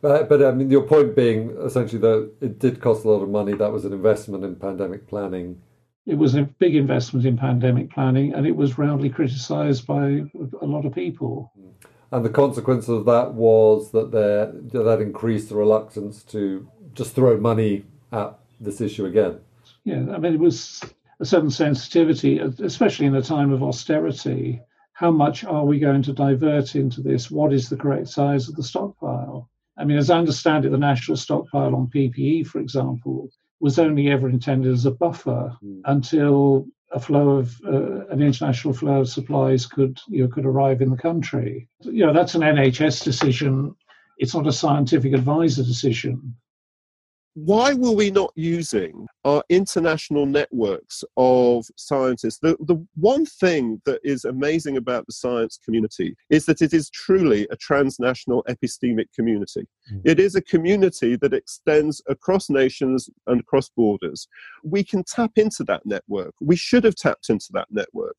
[0.00, 3.28] But, but I mean, your point being essentially that it did cost a lot of
[3.28, 3.54] money.
[3.54, 5.60] That was an investment in pandemic planning.
[6.06, 10.22] It was a big investment in pandemic planning, and it was roundly criticised by
[10.62, 11.50] a lot of people.
[11.58, 11.88] Mm.
[12.12, 14.52] And the consequence of that was that there
[14.84, 19.40] that increased the reluctance to just throw money at this issue again.
[19.82, 20.82] Yeah, I mean, it was
[21.20, 24.60] a certain sensitivity, especially in a time of austerity.
[24.92, 27.30] How much are we going to divert into this?
[27.30, 29.48] What is the correct size of the stockpile?
[29.78, 33.28] I mean, as I understand it, the national stockpile on PPE, for example,
[33.60, 35.80] was only ever intended as a buffer mm.
[35.84, 40.80] until a flow of uh, an international flow of supplies could you know, could arrive
[40.80, 41.68] in the country.
[41.80, 43.74] You know that's an NHS decision.
[44.18, 46.36] It's not a scientific advisor decision
[47.36, 52.38] why were we not using our international networks of scientists?
[52.38, 56.88] The, the one thing that is amazing about the science community is that it is
[56.88, 59.66] truly a transnational epistemic community.
[59.92, 60.00] Mm.
[60.06, 64.26] It is a community that extends across nations and across borders.
[64.64, 66.32] We can tap into that network.
[66.40, 68.16] We should have tapped into that network.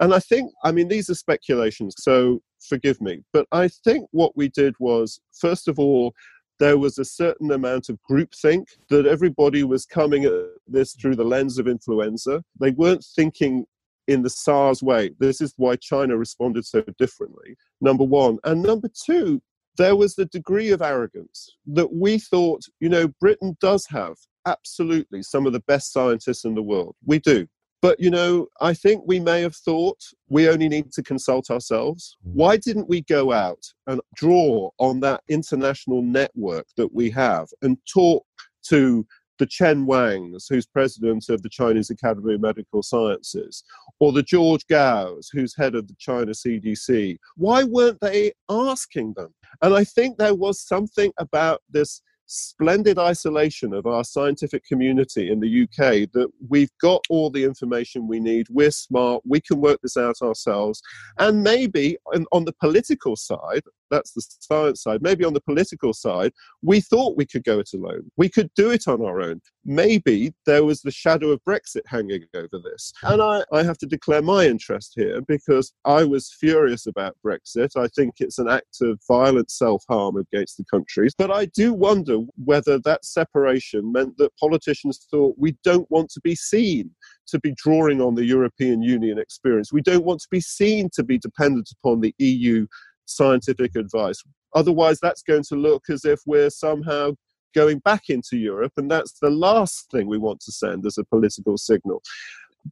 [0.00, 4.36] And I think, I mean, these are speculations, so forgive me, but I think what
[4.36, 6.14] we did was, first of all,
[6.58, 10.32] there was a certain amount of groupthink that everybody was coming at
[10.66, 12.42] this through the lens of influenza.
[12.60, 13.66] They weren't thinking
[14.08, 15.10] in the SARS way.
[15.18, 18.38] This is why China responded so differently, number one.
[18.44, 19.42] And number two,
[19.76, 24.14] there was the degree of arrogance that we thought, you know, Britain does have
[24.46, 26.94] absolutely some of the best scientists in the world.
[27.04, 27.46] We do.
[27.82, 32.16] But, you know, I think we may have thought we only need to consult ourselves.
[32.26, 32.32] Mm.
[32.34, 37.76] Why didn't we go out and draw on that international network that we have and
[37.92, 38.24] talk
[38.68, 39.06] to
[39.38, 43.62] the Chen Wangs, who's president of the Chinese Academy of Medical Sciences,
[44.00, 47.16] or the George Gaos, who's head of the China CDC.
[47.36, 49.34] Why weren't they asking them?
[49.62, 55.40] And I think there was something about this splendid isolation of our scientific community in
[55.40, 59.80] the UK that we've got all the information we need, we're smart, we can work
[59.82, 60.82] this out ourselves.
[61.18, 61.96] And maybe
[62.32, 65.02] on the political side, that's the science side.
[65.02, 68.10] Maybe on the political side, we thought we could go it alone.
[68.16, 69.40] We could do it on our own.
[69.64, 72.92] Maybe there was the shadow of Brexit hanging over this.
[73.02, 77.76] And I, I have to declare my interest here because I was furious about Brexit.
[77.76, 81.14] I think it's an act of violent self harm against the countries.
[81.16, 86.20] But I do wonder whether that separation meant that politicians thought we don't want to
[86.20, 86.90] be seen
[87.28, 89.72] to be drawing on the European Union experience.
[89.72, 92.66] We don't want to be seen to be dependent upon the EU
[93.06, 94.22] scientific advice.
[94.54, 97.12] Otherwise, that's going to look as if we're somehow
[97.54, 101.04] going back into Europe, and that's the last thing we want to send as a
[101.04, 102.02] political signal.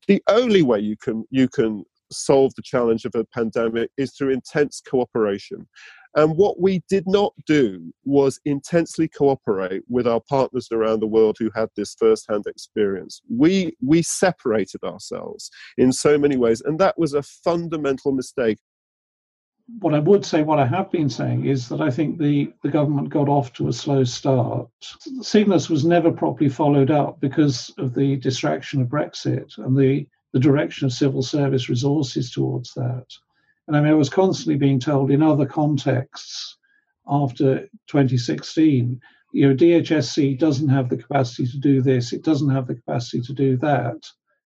[0.09, 4.31] The only way you can you can solve the challenge of a pandemic is through
[4.31, 5.67] intense cooperation.
[6.16, 11.37] And what we did not do was intensely cooperate with our partners around the world
[11.38, 13.20] who had this first-hand experience.
[13.29, 18.59] We we separated ourselves in so many ways, and that was a fundamental mistake
[19.81, 22.68] what I would say, what I have been saying, is that I think the, the
[22.68, 24.68] government got off to a slow start.
[25.22, 30.40] Cygnus was never properly followed up because of the distraction of Brexit and the, the
[30.40, 33.07] direction of civil service resources towards that.
[33.66, 36.59] And I mean, I was constantly being told in other contexts
[37.07, 39.00] after 2016,
[39.33, 43.20] you know, DHSC doesn't have the capacity to do this, it doesn't have the capacity
[43.22, 43.98] to do that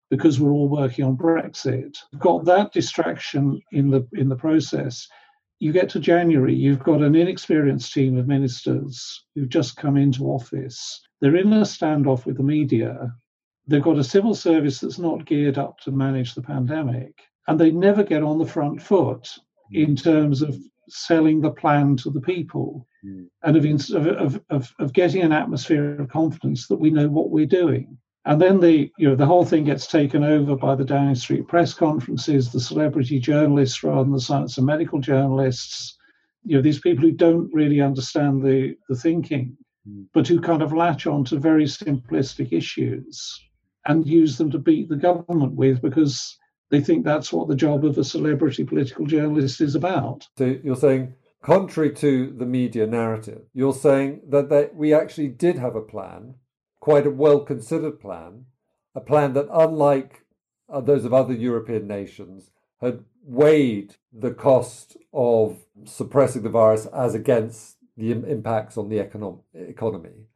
[0.09, 1.97] because we're all working on Brexit.
[2.17, 5.07] Got that distraction in the in the process.
[5.59, 10.25] You get to January, you've got an inexperienced team of ministers who've just come into
[10.25, 11.01] office.
[11.19, 13.11] They're in a standoff with the media.
[13.65, 17.71] They've got a civil service that's not geared up to manage the pandemic, and they
[17.71, 19.29] never get on the front foot
[19.71, 20.57] in terms of
[20.89, 23.27] selling the plan to the people mm.
[23.43, 27.45] and of, of, of, of getting an atmosphere of confidence that we know what we're
[27.45, 27.97] doing.
[28.25, 31.47] And then the you know the whole thing gets taken over by the Downing Street
[31.47, 35.97] press conferences, the celebrity journalists rather than the science and medical journalists.
[36.43, 39.55] You know these people who don't really understand the the thinking,
[39.87, 40.07] mm.
[40.13, 43.41] but who kind of latch on to very simplistic issues
[43.85, 46.37] and use them to beat the government with because
[46.69, 50.27] they think that's what the job of a celebrity political journalist is about.
[50.37, 55.75] So you're saying, contrary to the media narrative, you're saying that we actually did have
[55.75, 56.35] a plan
[56.79, 58.45] quite a well considered plan,
[58.95, 60.23] a plan that, unlike
[60.69, 62.51] uh, those of other European nations,
[62.81, 70.27] had weighed the cost of suppressing the virus as against the impacts on the economy.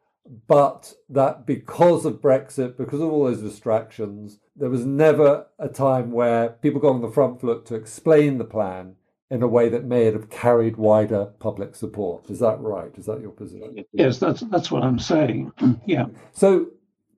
[0.48, 6.12] But that because of Brexit, because of all those distractions, there was never a time
[6.12, 8.96] where people got on the front foot to explain the plan
[9.30, 12.30] in a way that may have carried wider public support.
[12.30, 12.92] Is that right?
[12.98, 13.86] Is that your position?
[13.94, 15.52] Yes, that's that's what I'm saying.
[15.86, 16.06] yeah.
[16.32, 16.68] So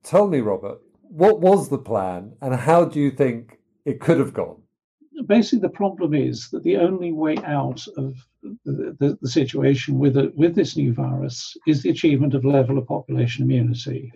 [0.02, 4.34] tell me, Robert, what was the plan and how do you think it could have
[4.34, 4.63] gone?
[5.26, 8.16] Basically, the problem is that the only way out of
[8.64, 12.78] the, the, the situation with a, with this new virus is the achievement of level
[12.78, 14.12] of population immunity.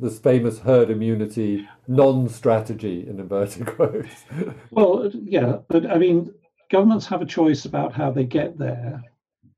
[0.00, 4.24] This famous herd immunity non-strategy in inverted quotes.
[4.70, 6.32] well, yeah, but I mean,
[6.70, 9.02] governments have a choice about how they get there,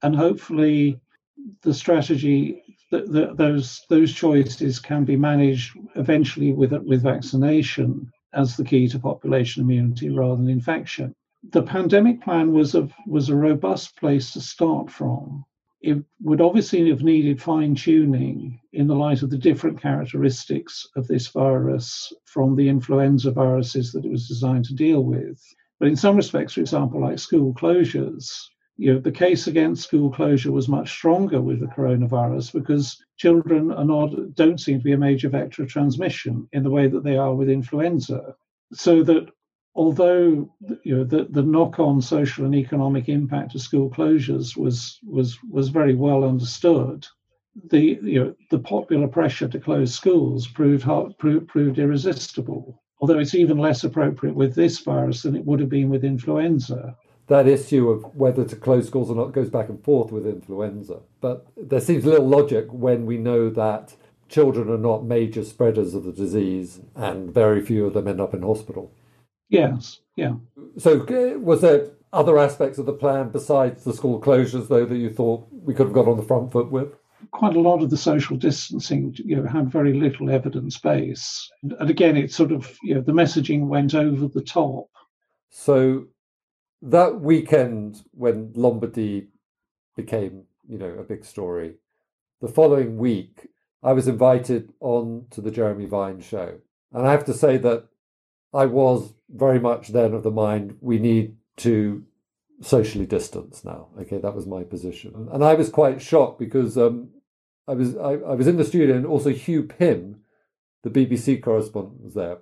[0.03, 1.01] and hopefully,
[1.62, 8.57] the strategy that, that those those choices can be managed eventually with with vaccination as
[8.57, 11.14] the key to population immunity rather than infection.
[11.53, 15.45] The pandemic plan was a was a robust place to start from.
[15.81, 21.07] It would obviously have needed fine tuning in the light of the different characteristics of
[21.07, 25.43] this virus from the influenza viruses that it was designed to deal with.
[25.78, 28.31] But in some respects, for example, like school closures,
[28.81, 33.70] you know, the case against school closure was much stronger with the coronavirus because children
[33.70, 37.05] are not don't seem to be a major vector of transmission in the way that
[37.05, 38.35] they are with influenza.
[38.72, 39.28] So that
[39.74, 40.51] although
[40.83, 45.68] you know the, the knock-on social and economic impact of school closures was was was
[45.68, 47.07] very well understood,
[47.68, 50.87] the you know the popular pressure to close schools proved
[51.18, 55.70] proved, proved irresistible although it's even less appropriate with this virus than it would have
[55.70, 56.97] been with influenza.
[57.31, 60.99] That issue of whether to close schools or not goes back and forth with influenza.
[61.20, 63.95] But there seems little logic when we know that
[64.28, 68.35] children are not major spreaders of the disease and very few of them end up
[68.35, 68.93] in hospital.
[69.49, 70.35] Yes, yeah.
[70.76, 74.97] So, uh, was there other aspects of the plan besides the school closures, though, that
[74.97, 76.97] you thought we could have got on the front foot with?
[77.33, 81.91] quite a lot of the social distancing you know had very little evidence base and
[81.91, 84.89] again it sort of you know the messaging went over the top
[85.51, 86.07] so
[86.83, 89.28] that weekend when lombardy
[89.97, 91.74] became you know a big story
[92.41, 93.49] the following week
[93.83, 96.59] i was invited on to the jeremy vine show.
[96.93, 97.87] And i have to say that
[98.55, 102.05] i was very much then of the mind we need to
[102.61, 103.89] socially distance now.
[104.01, 107.09] Okay, that was my position, and I was quite shocked because um,
[107.66, 110.20] I was I, I, was in the studio, and also Hugh Pym,
[110.83, 112.39] the BBC correspondent, was there,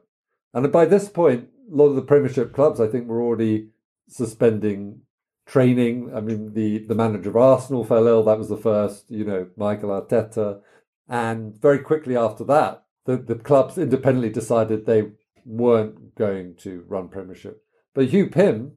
[0.52, 3.68] and by this point, a lot of the Premiership clubs, I think, were already
[4.08, 5.02] suspending
[5.46, 6.12] training.
[6.14, 8.22] I mean, the the manager of Arsenal fell ill.
[8.24, 10.60] That was the first, you know, Michael Arteta,
[11.08, 15.10] and very quickly after that, the the clubs independently decided they
[15.44, 17.62] weren't going to run Premiership.
[17.94, 18.72] But Hugh Pym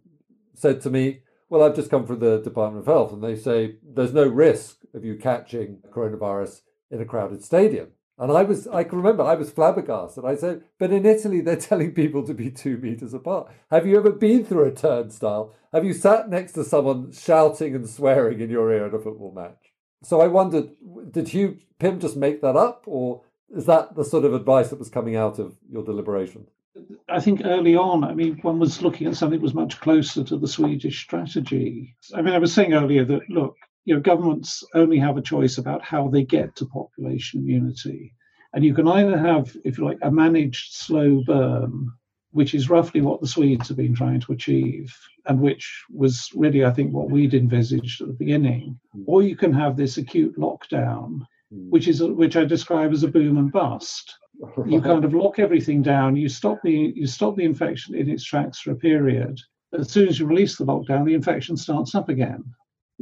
[0.53, 3.75] said to me, well, I've just come from the Department of Health, and they say
[3.83, 7.89] there's no risk of you catching coronavirus in a crowded stadium.
[8.21, 10.23] And I was, I can remember, I was flabbergasted.
[10.23, 13.51] I said, but in Italy, they're telling people to be two meters apart.
[13.71, 15.55] Have you ever been through a turnstile?
[15.73, 19.33] Have you sat next to someone shouting and swearing in your ear at a football
[19.33, 19.73] match?
[20.03, 20.69] So I wondered,
[21.09, 24.79] did Hugh Pym just make that up, or is that the sort of advice that
[24.79, 26.45] was coming out of your deliberation?
[27.09, 30.23] I think early on, I mean, one was looking at something that was much closer
[30.23, 31.95] to the Swedish strategy.
[32.13, 33.55] I mean, I was saying earlier that, look,
[33.85, 38.13] you know, governments only have a choice about how they get to population immunity.
[38.53, 41.89] And you can either have, if you like, a managed slow burn,
[42.31, 44.93] which is roughly what the Swedes have been trying to achieve,
[45.25, 49.03] and which was really, I think, what we'd envisaged at the beginning, hmm.
[49.07, 51.21] or you can have this acute lockdown,
[51.51, 51.69] hmm.
[51.69, 54.17] which is which I describe as a boom and bust
[54.65, 56.15] you kind of lock everything down.
[56.15, 59.39] You stop the you stop the infection in its tracks for a period.
[59.77, 62.43] As soon as you release the lockdown, the infection starts up again,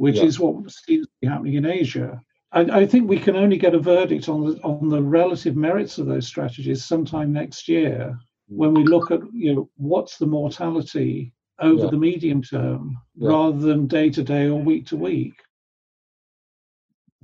[0.00, 0.24] which yeah.
[0.24, 2.18] is what seems to be happening in Asia.
[2.52, 5.98] I, I, think we can only get a verdict on the on the relative merits
[5.98, 11.34] of those strategies sometime next year when we look at you know what's the mortality
[11.60, 11.90] over yeah.
[11.90, 13.28] the medium term yeah.
[13.28, 15.34] rather than day to day or week to week.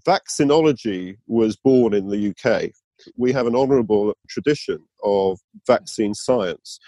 [0.06, 2.70] Vaccinology was born in the UK
[3.16, 6.78] we have an honourable tradition of vaccine science.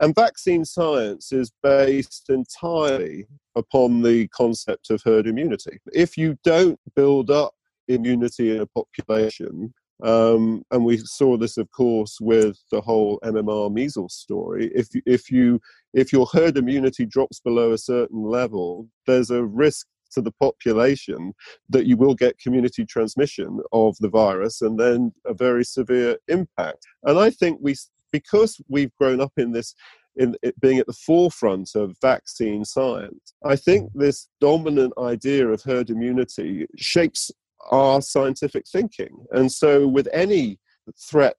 [0.00, 5.78] And vaccine science is based entirely upon the concept of herd immunity.
[5.92, 7.54] If you don't build up
[7.88, 9.72] immunity in a population,
[10.02, 14.70] um, and we saw this, of course, with the whole MMR measles story.
[14.74, 15.60] If if you
[15.94, 21.34] if your herd immunity drops below a certain level, there's a risk to the population
[21.68, 26.86] that you will get community transmission of the virus and then a very severe impact.
[27.04, 27.74] And I think we,
[28.18, 29.74] because we've grown up in this
[30.16, 33.34] in it being at the forefront of vaccine science.
[33.44, 34.00] I think mm.
[34.00, 37.30] this dominant idea of herd immunity shapes
[37.70, 39.14] our scientific thinking.
[39.32, 40.58] And so, with any
[40.98, 41.36] threat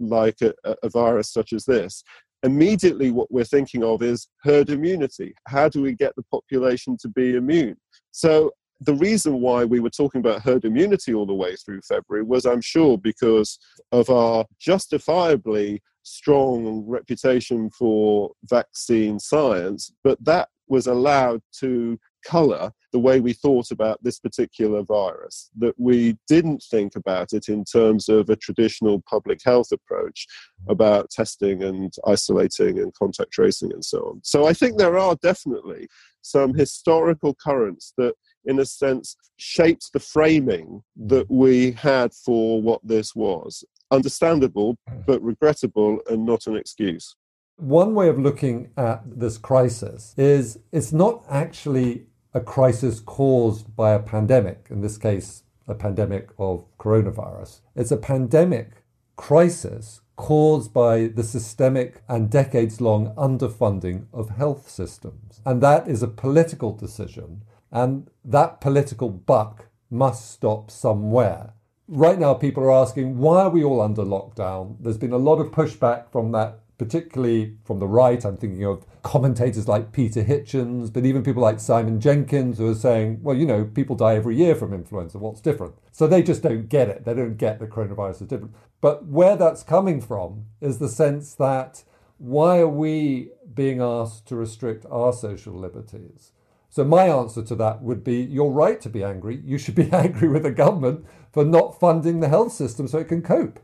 [0.00, 0.52] like a,
[0.82, 2.02] a virus such as this,
[2.42, 5.34] immediately what we're thinking of is herd immunity.
[5.46, 7.76] How do we get the population to be immune?
[8.12, 12.24] So the reason why we were talking about herd immunity all the way through February
[12.24, 13.58] was, I'm sure, because
[13.90, 22.98] of our justifiably strong reputation for vaccine science, but that was allowed to color the
[22.98, 28.08] way we thought about this particular virus, that we didn't think about it in terms
[28.08, 30.26] of a traditional public health approach
[30.68, 34.20] about testing and isolating and contact tracing and so on.
[34.24, 35.88] So I think there are definitely
[36.22, 42.80] some historical currents that, in a sense, shaped the framing that we had for what
[42.82, 43.64] this was.
[43.90, 45.06] Understandable, mm.
[45.06, 47.16] but regrettable, and not an excuse.
[47.56, 53.92] One way of looking at this crisis is it's not actually a crisis caused by
[53.92, 57.60] a pandemic, in this case, a pandemic of coronavirus.
[57.74, 58.84] It's a pandemic
[59.16, 65.40] crisis caused by the systemic and decades long underfunding of health systems.
[65.44, 71.52] And that is a political decision, and that political buck must stop somewhere.
[71.88, 74.76] Right now, people are asking, why are we all under lockdown?
[74.80, 78.24] There's been a lot of pushback from that particularly from the right.
[78.24, 82.74] I'm thinking of commentators like Peter Hitchens, but even people like Simon Jenkins who are
[82.74, 85.18] saying, well, you know, people die every year from influenza.
[85.18, 85.74] What's different?
[85.92, 87.04] So they just don't get it.
[87.04, 88.54] They don't get that coronavirus is different.
[88.80, 91.84] But where that's coming from is the sense that
[92.18, 96.32] why are we being asked to restrict our social liberties?
[96.76, 99.40] So my answer to that would be you're right to be angry.
[99.42, 103.08] You should be angry with the government for not funding the health system so it
[103.08, 103.58] can cope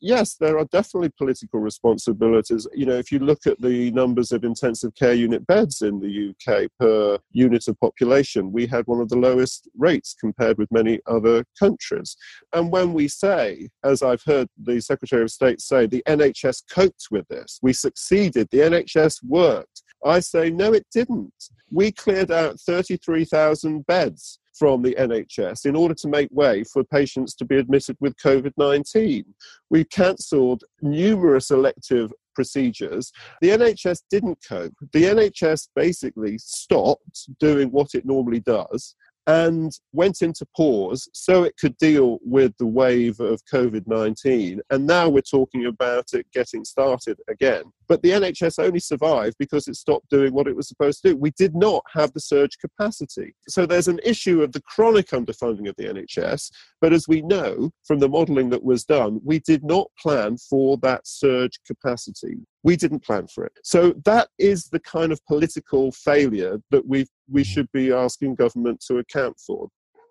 [0.00, 2.66] yes, there are definitely political responsibilities.
[2.74, 6.30] You know, if you look at the numbers of intensive care unit beds in the
[6.30, 11.00] UK per unit of population, we had one of the lowest rates compared with many
[11.06, 12.16] other countries.
[12.52, 17.08] And when we say, as I've heard the Secretary of State say, the NHS coped
[17.10, 19.82] with this, we succeeded, the NHS worked.
[20.04, 21.32] I say, no, it didn't.
[21.70, 27.34] We cleared out 33,000 beds from the NHS in order to make way for patients
[27.34, 29.24] to be admitted with COVID 19.
[29.70, 33.12] We cancelled numerous elective procedures.
[33.40, 34.74] The NHS didn't cope.
[34.92, 38.94] The NHS basically stopped doing what it normally does
[39.26, 44.60] and went into pause so it could deal with the wave of COVID 19.
[44.70, 47.64] And now we're talking about it getting started again.
[47.88, 51.16] But the NHS only survived because it stopped doing what it was supposed to do.
[51.16, 53.34] We did not have the surge capacity.
[53.48, 56.50] So there's an issue of the chronic underfunding of the NHS.
[56.80, 60.76] But as we know from the modelling that was done, we did not plan for
[60.78, 62.38] that surge capacity.
[62.62, 63.52] We didn't plan for it.
[63.62, 68.84] So that is the kind of political failure that we we should be asking government
[68.86, 69.68] to account for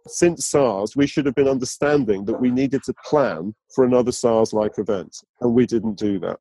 [0.08, 4.54] since SARS, we should have been understanding that we needed to plan for another SARS
[4.54, 6.38] like event, and we didn't do that.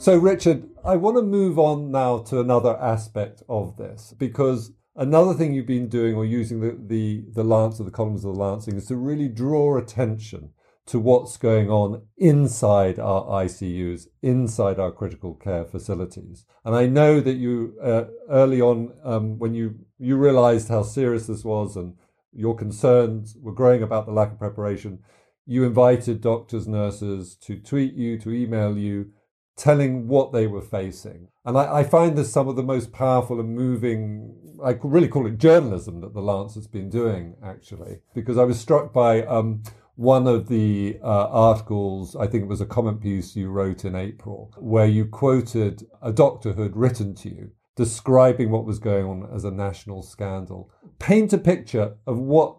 [0.00, 5.34] So, Richard, I want to move on now to another aspect of this because another
[5.34, 8.40] thing you've been doing or using the, the, the Lancet or the columns of the
[8.40, 10.52] Lancet is to really draw attention
[10.86, 16.46] to what's going on inside our ICUs, inside our critical care facilities.
[16.64, 21.26] And I know that you uh, early on, um, when you you realised how serious
[21.26, 21.94] this was and
[22.32, 25.00] your concerns were growing about the lack of preparation,
[25.44, 29.12] you invited doctors, nurses to tweet you, to email you,
[29.60, 31.28] telling what they were facing.
[31.44, 34.34] And I, I, find this some of the most powerful and moving,
[34.64, 38.90] I really call it journalism that the Lancet's been doing, actually, because I was struck
[38.90, 39.62] by um,
[39.96, 43.94] one of the uh, articles, I think it was a comment piece you wrote in
[43.94, 49.04] April, where you quoted a doctor who had written to you describing what was going
[49.04, 50.70] on as a national scandal.
[50.98, 52.56] Paint a picture of what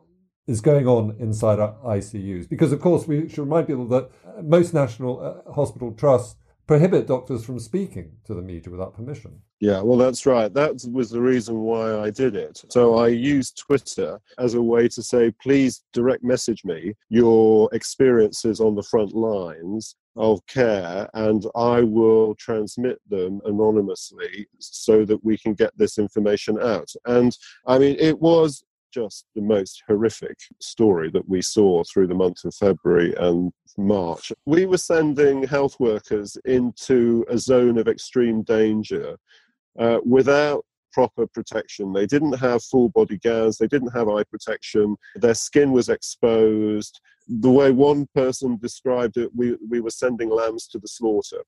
[0.48, 2.48] is going on inside our ICUs.
[2.48, 4.10] Because, of course, we should remind people that
[4.44, 6.36] most national uh, hospital trusts
[6.72, 9.42] prohibit doctors from speaking to the media without permission.
[9.60, 10.54] Yeah, well, that's right.
[10.54, 12.64] That was the reason why I did it.
[12.70, 18.62] So I used Twitter as a way to say, please direct message me your experiences
[18.62, 25.38] on the front lines of care, and I will transmit them anonymously so that we
[25.38, 26.90] can get this information out.
[27.06, 27.36] And
[27.68, 32.44] I mean, it was just the most horrific story that we saw through the month
[32.46, 34.32] of February and March.
[34.46, 39.18] We were sending health workers into a zone of extreme danger
[39.80, 41.94] uh, without proper protection.
[41.94, 47.00] They didn't have full body gowns, they didn't have eye protection, their skin was exposed.
[47.40, 51.44] The way one person described it, we, we were sending lambs to the slaughter.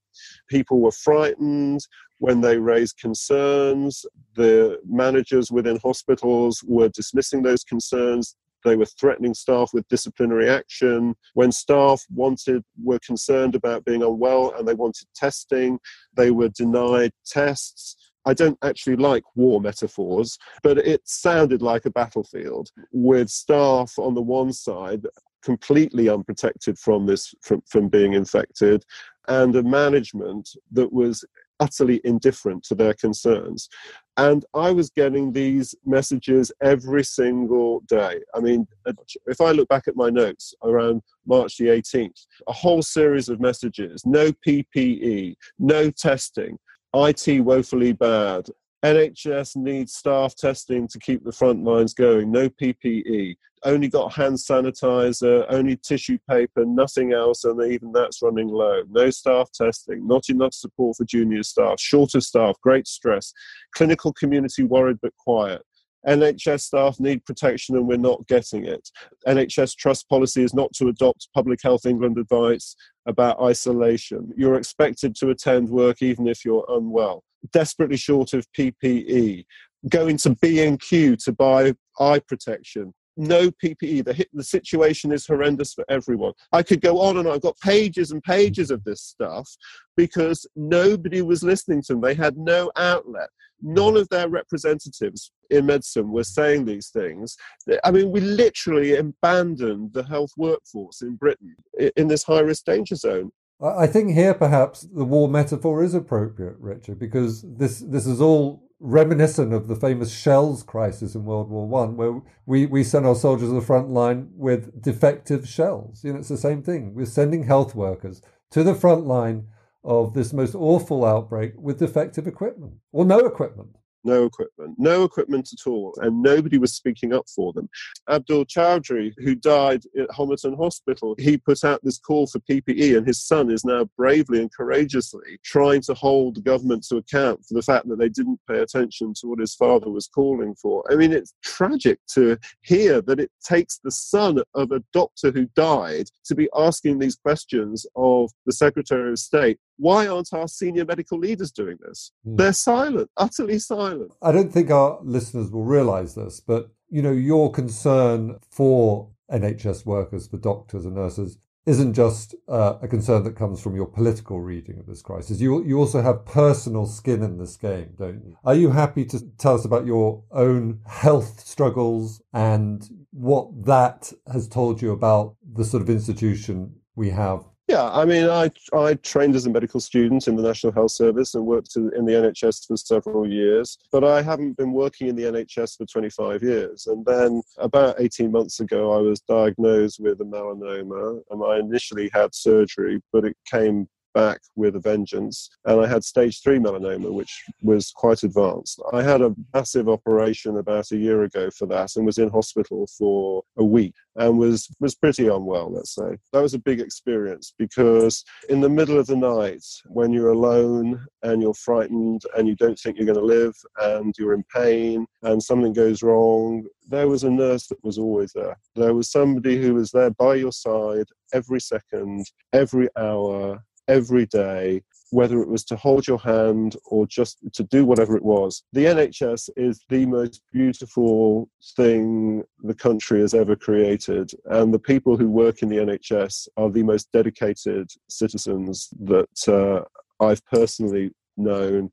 [0.50, 1.82] People were frightened
[2.20, 4.06] when they raised concerns.
[4.36, 8.38] The managers within hospitals were dismissing those concerns.
[8.64, 11.16] They were threatening staff with disciplinary action.
[11.34, 15.80] When staff wanted, were concerned about being unwell and they wanted testing,
[16.16, 17.98] they were denied tests.
[18.26, 24.14] I don't actually like war metaphors, but it sounded like a battlefield with staff on
[24.14, 25.06] the one side
[25.44, 28.84] completely unprotected from this from, from being infected
[29.28, 31.24] and a management that was
[31.60, 33.70] utterly indifferent to their concerns.
[34.18, 38.20] And I was getting these messages every single day.
[38.36, 38.94] I mean, uh,
[39.28, 43.40] if I look back at my notes around March the 18th, a whole series of
[43.40, 46.58] messages no PPE, no testing,
[46.94, 48.48] IT woefully bad,
[48.84, 52.30] NHS needs staff testing to keep the front lines going.
[52.30, 53.38] No PPE.
[53.64, 58.82] Only got hand sanitizer, only tissue paper, nothing else, and even that's running low.
[58.90, 63.32] No staff testing, not enough support for junior staff, shorter staff, great stress.
[63.74, 65.62] Clinical community worried but quiet.
[66.06, 68.90] NHS staff need protection and we're not getting it.
[69.26, 72.76] NHS trust policy is not to adopt Public Health England advice
[73.06, 74.34] about isolation.
[74.36, 79.46] You're expected to attend work even if you're unwell desperately short of PPE,
[79.90, 84.06] going to B&Q to buy eye protection, no PPE.
[84.06, 86.34] The, the situation is horrendous for everyone.
[86.52, 87.36] I could go on and on.
[87.36, 89.50] I've got pages and pages of this stuff
[89.96, 92.02] because nobody was listening to them.
[92.02, 93.30] They had no outlet.
[93.62, 97.38] None of their representatives in medicine were saying these things.
[97.84, 101.56] I mean, we literally abandoned the health workforce in Britain
[101.96, 103.32] in this high risk danger zone.
[103.62, 108.64] I think here perhaps the war metaphor is appropriate, Richard, because this this is all
[108.80, 113.16] reminiscent of the famous shells crisis in World War One, where we, we sent our
[113.16, 116.04] soldiers to the front line with defective shells.
[116.04, 116.94] You know, it's the same thing.
[116.94, 119.48] We're sending health workers to the front line
[119.84, 125.50] of this most awful outbreak with defective equipment or no equipment no equipment, no equipment
[125.54, 127.70] at all, and nobody was speaking up for them.
[128.10, 133.08] Abdul Chowdhury, who died at Homerton Hospital, he put out this call for PPE, and
[133.08, 137.54] his son is now bravely and courageously trying to hold the government to account for
[137.54, 140.84] the fact that they didn't pay attention to what his father was calling for.
[140.92, 145.48] I mean, it's tragic to hear that it takes the son of a doctor who
[145.56, 150.86] died to be asking these questions of the Secretary of State why aren't our senior
[150.86, 152.12] medical leaders doing this?
[152.28, 152.38] Mm.
[152.38, 153.93] They're silent, utterly silent.
[154.22, 159.86] I don't think our listeners will realize this, but you know, your concern for NHS
[159.86, 164.42] workers, for doctors and nurses, isn't just uh, a concern that comes from your political
[164.42, 165.40] reading of this crisis.
[165.40, 168.36] You you also have personal skin in this game, don't you?
[168.44, 174.48] Are you happy to tell us about your own health struggles and what that has
[174.48, 179.36] told you about the sort of institution we have yeah, I mean, I I trained
[179.36, 182.76] as a medical student in the National Health Service and worked in the NHS for
[182.76, 186.88] several years, but I haven't been working in the NHS for 25 years.
[186.88, 192.10] And then about 18 months ago, I was diagnosed with a melanoma, and I initially
[192.14, 195.50] had surgery, but it came back with a vengeance.
[195.66, 198.82] And I had stage three melanoma, which was quite advanced.
[198.92, 202.88] I had a massive operation about a year ago for that and was in hospital
[202.98, 206.18] for a week and was, was pretty unwell, let's say.
[206.32, 211.06] That was a big experience because in the middle of the night, when you're alone
[211.24, 215.06] and you're frightened and you don't think you're going to live and you're in pain
[215.24, 218.58] and something goes wrong, there was a nurse that was always there.
[218.76, 224.82] There was somebody who was there by your side every second, every hour, every day,
[225.12, 228.64] whether it was to hold your hand or just to do whatever it was.
[228.74, 235.18] The NHS is the most beautiful thing the country has ever created, and the people
[235.18, 239.84] who work in the NHS are the most dedicated citizens that uh,
[240.24, 241.92] I've personally known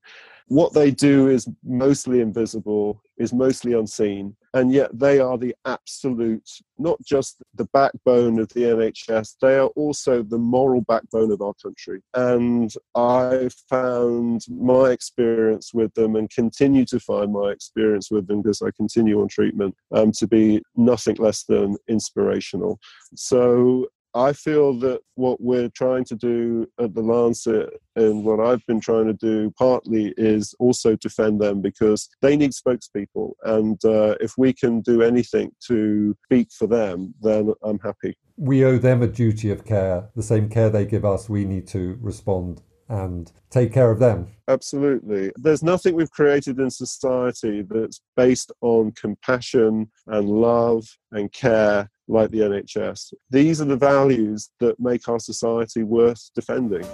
[0.50, 6.48] what they do is mostly invisible, is mostly unseen, and yet they are the absolute,
[6.78, 11.54] not just the backbone of the NHS, they are also the moral backbone of our
[11.62, 12.02] country.
[12.14, 18.42] And I found my experience with them and continue to find my experience with them
[18.42, 22.80] because I continue on treatment um, to be nothing less than inspirational.
[23.14, 28.64] So I feel that what we're trying to do at the Lancet and what I've
[28.66, 33.32] been trying to do partly is also defend them because they need spokespeople.
[33.44, 38.16] And uh, if we can do anything to speak for them, then I'm happy.
[38.36, 40.08] We owe them a duty of care.
[40.16, 44.26] The same care they give us, we need to respond and take care of them.
[44.48, 45.30] Absolutely.
[45.36, 52.30] There's nothing we've created in society that's based on compassion and love and care like
[52.30, 53.14] the NHS.
[53.30, 56.84] These are the values that make our society worth defending.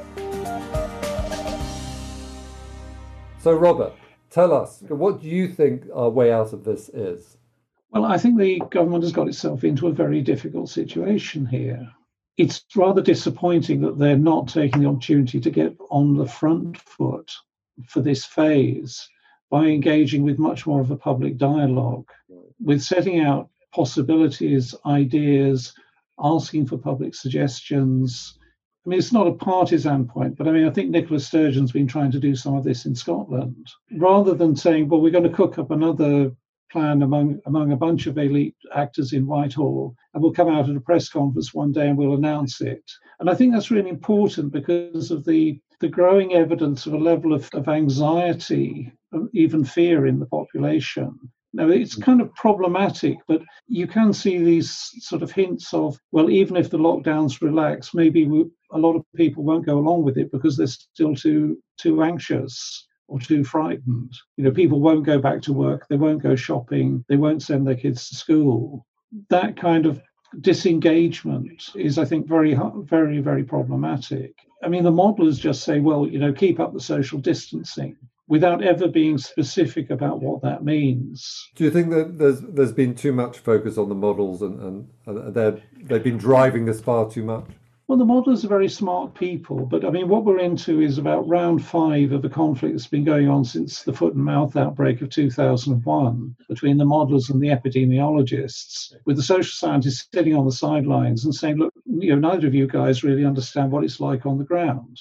[3.38, 3.92] So, Robert,
[4.30, 7.36] tell us, what do you think our way out of this is?
[7.90, 11.90] Well, I think the government has got itself into a very difficult situation here.
[12.36, 17.32] It's rather disappointing that they're not taking the opportunity to get on the front foot
[17.86, 19.08] for this phase
[19.50, 22.10] by engaging with much more of a public dialogue,
[22.62, 25.74] with setting out possibilities, ideas,
[26.18, 28.38] asking for public suggestions.
[28.84, 31.86] I mean, it's not a partisan point, but I mean, I think Nicola Sturgeon's been
[31.86, 33.66] trying to do some of this in Scotland.
[33.92, 36.32] Rather than saying, well, we're going to cook up another
[36.72, 40.76] plan among among a bunch of elite actors in Whitehall, and we'll come out at
[40.76, 42.84] a press conference one day and we'll announce it.
[43.20, 47.34] And I think that's really important because of the the growing evidence of a level
[47.34, 51.18] of, of anxiety, um, even fear in the population.
[51.56, 52.02] Now, it's mm.
[52.02, 56.68] kind of problematic, but you can see these sort of hints of, well, even if
[56.68, 60.58] the lockdowns relax, maybe we, a lot of people won't go along with it because
[60.58, 64.12] they're still too too anxious or too frightened.
[64.36, 67.66] You know, people won't go back to work, they won't go shopping, they won't send
[67.66, 68.84] their kids to school.
[69.30, 70.02] That kind of
[70.42, 74.34] disengagement is, I think, very, very, very problematic.
[74.62, 77.96] I mean, the modelers just say, well, you know, keep up the social distancing
[78.28, 81.48] without ever being specific about what that means.
[81.54, 84.88] Do you think that there's there's been too much focus on the models and, and,
[85.06, 87.46] and they're, they've been driving this far too much?
[87.88, 91.28] Well, the modelers are very smart people, but I mean, what we're into is about
[91.28, 95.02] round five of a conflict that's been going on since the foot and mouth outbreak
[95.02, 100.50] of 2001 between the modelers and the epidemiologists, with the social scientists sitting on the
[100.50, 104.26] sidelines and saying, look, you know, neither of you guys really understand what it's like
[104.26, 105.00] on the ground.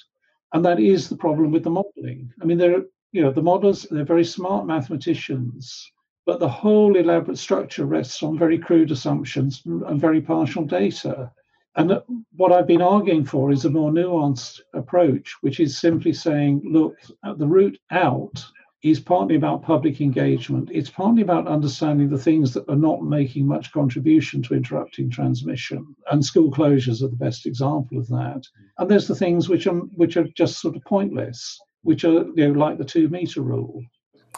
[0.53, 2.31] And that is the problem with the modeling.
[2.39, 2.83] I mean, there are,
[3.15, 5.89] you know, the models, they're very smart mathematicians,
[6.25, 11.31] but the whole elaborate structure rests on very crude assumptions and very partial data.
[11.77, 12.01] And
[12.35, 16.97] what I've been arguing for is a more nuanced approach, which is simply saying, look,
[17.37, 18.43] the route out
[18.83, 20.69] is partly about public engagement.
[20.73, 25.95] It's partly about understanding the things that are not making much contribution to interrupting transmission.
[26.11, 28.45] And school closures are the best example of that.
[28.77, 32.47] And there's the things which are which are just sort of pointless, which are you
[32.47, 33.83] know like the two meter rule.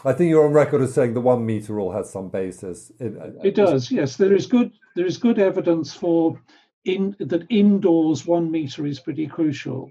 [0.04, 2.92] I think you're on record as saying the one meter rule has some basis.
[3.00, 4.16] In, uh, it does, yes.
[4.16, 6.40] There is good there is good evidence for
[6.84, 9.90] in that indoors one meter is pretty crucial.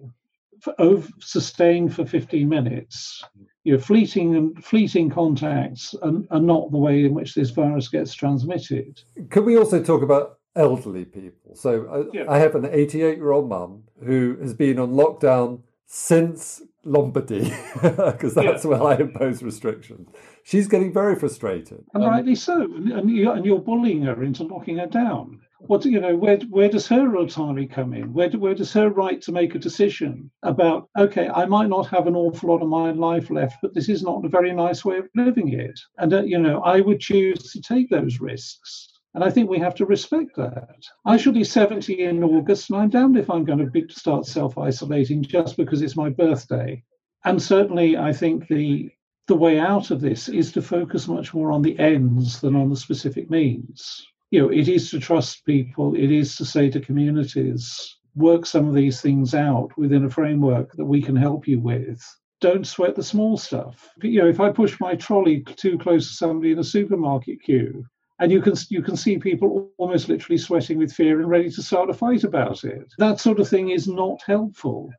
[0.62, 3.24] For, over, sustained for 15 minutes,
[3.64, 7.90] you know, fleeting and fleeting contacts are, are not the way in which this virus
[7.90, 9.00] gets transmitted.
[9.30, 11.56] Could we also talk about elderly people?
[11.56, 12.32] So I, uh, yeah.
[12.32, 18.36] I have an 88 year old mum who has been on lockdown since Lombardy because
[18.36, 18.70] that's yeah.
[18.70, 20.10] where I impose restrictions.
[20.44, 22.62] She's getting very frustrated, and um, rightly so.
[22.62, 26.70] And, you, and you're bullying her into locking her down what you know where where
[26.70, 30.88] does her autonomy come in where where does her right to make a decision about
[30.98, 34.04] okay i might not have an awful lot of my life left but this is
[34.04, 37.52] not a very nice way of living it and uh, you know i would choose
[37.52, 40.80] to take those risks and I think we have to respect that.
[41.06, 44.26] I shall be 70 in August, and I'm damned if I'm going to be, start
[44.26, 46.84] self isolating just because it's my birthday.
[47.26, 48.92] And certainly, I think the
[49.28, 52.70] the way out of this is to focus much more on the ends than on
[52.70, 56.80] the specific means you know, it is to trust people, it is to say to
[56.80, 61.60] communities, work some of these things out within a framework that we can help you
[61.60, 62.04] with.
[62.42, 63.90] Don't sweat the small stuff.
[64.02, 67.86] You know, if I push my trolley too close to somebody in a supermarket queue,
[68.20, 71.62] and you can you can see people almost literally sweating with fear and ready to
[71.62, 72.92] start a fight about it.
[72.98, 74.92] That sort of thing is not helpful.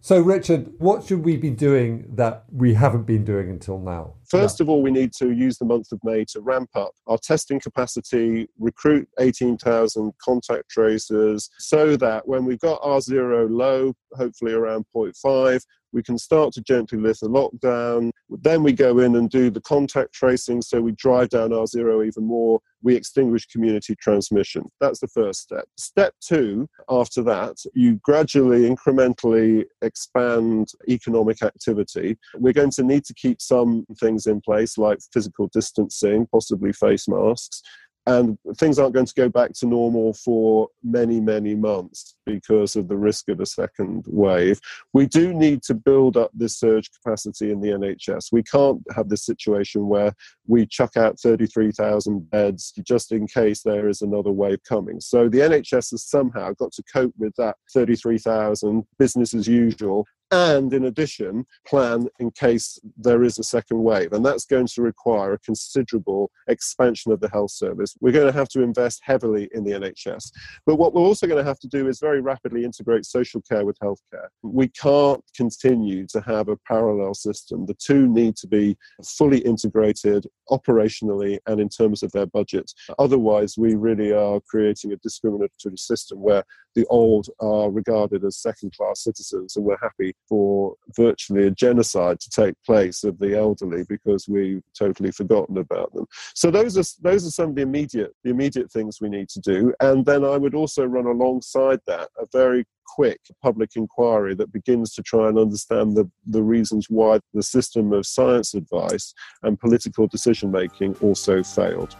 [0.00, 4.14] So, Richard, what should we be doing that we haven't been doing until now?
[4.28, 4.64] First yeah.
[4.64, 7.58] of all, we need to use the month of May to ramp up our testing
[7.58, 14.86] capacity, recruit 18,000 contact tracers, so that when we've got R zero low, hopefully around
[14.94, 15.62] 0.5,
[15.92, 18.10] we can start to gently lift the lockdown.
[18.28, 22.02] Then we go in and do the contact tracing, so we drive down R zero
[22.02, 22.60] even more.
[22.82, 24.66] We extinguish community transmission.
[24.80, 25.66] That's the first step.
[25.76, 32.18] Step two, after that, you gradually, incrementally expand economic activity.
[32.34, 37.08] We're going to need to keep some things in place, like physical distancing, possibly face
[37.08, 37.62] masks
[38.08, 42.88] and things aren't going to go back to normal for many, many months because of
[42.88, 44.60] the risk of a second wave.
[44.92, 48.30] We do need to build up this surge capacity in the NHS.
[48.30, 50.12] We can't have this situation where
[50.46, 55.00] we chuck out 33,000 beds just in case there is another wave coming.
[55.00, 60.72] So the NHS has somehow got to cope with that 33,000 business as usual and
[60.74, 64.12] in addition, plan in case there is a second wave.
[64.12, 67.96] And that's going to require a considerable expansion of the health service.
[68.00, 70.30] We're going to have to invest heavily in the NHS.
[70.66, 73.64] But what we're also going to have to do is very rapidly integrate social care
[73.64, 74.28] with healthcare.
[74.42, 77.66] We can't continue to have a parallel system.
[77.66, 82.72] The two need to be fully integrated operationally and in terms of their budget.
[82.98, 86.44] Otherwise, we really are creating a discriminatory system where
[86.74, 92.20] the old are regarded as second class citizens and we're happy for virtually a genocide
[92.20, 96.06] to take place of the elderly because we've totally forgotten about them.
[96.34, 99.40] So those are those are some of the immediate the immediate things we need to
[99.40, 99.74] do.
[99.80, 104.92] And then I would also run alongside that a very quick public inquiry that begins
[104.94, 110.06] to try and understand the, the reasons why the system of science advice and political
[110.06, 111.94] decision making also failed.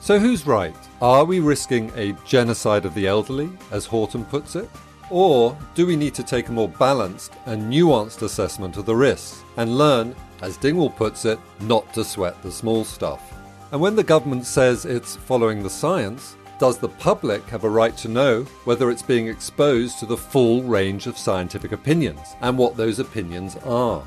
[0.00, 0.74] So, who's right?
[1.00, 4.68] Are we risking a genocide of the elderly, as Horton puts it?
[5.10, 9.44] Or do we need to take a more balanced and nuanced assessment of the risks
[9.58, 13.32] and learn, as Dingwall puts it, not to sweat the small stuff?
[13.70, 17.96] And when the government says it's following the science, does the public have a right
[17.96, 22.76] to know whether it's being exposed to the full range of scientific opinions and what
[22.76, 24.00] those opinions are?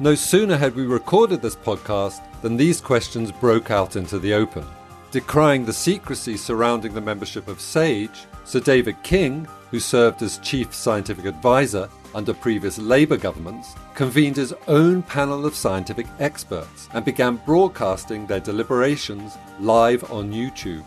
[0.00, 4.64] No sooner had we recorded this podcast than these questions broke out into the open.
[5.10, 10.74] Decrying the secrecy surrounding the membership of SAGE, Sir David King, who served as chief
[10.74, 17.36] scientific advisor under previous Labour governments, convened his own panel of scientific experts and began
[17.36, 20.84] broadcasting their deliberations live on YouTube.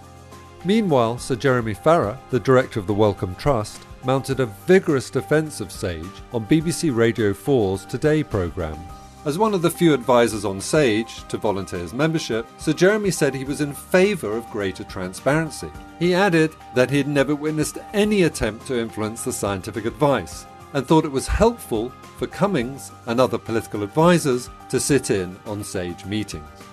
[0.66, 5.72] Meanwhile, Sir Jeremy Farrar, the director of the Wellcome Trust, mounted a vigorous defence of
[5.72, 8.80] SAGE on BBC Radio 4's Today programme.
[9.26, 13.36] As one of the few advisors on SAGE to volunteer his membership, Sir Jeremy said
[13.36, 15.70] he was in favour of greater transparency.
[16.00, 20.86] He added that he had never witnessed any attempt to influence the scientific advice and
[20.86, 26.06] thought it was helpful for Cummings and other political advisors to sit in on SAGE
[26.06, 26.65] meetings.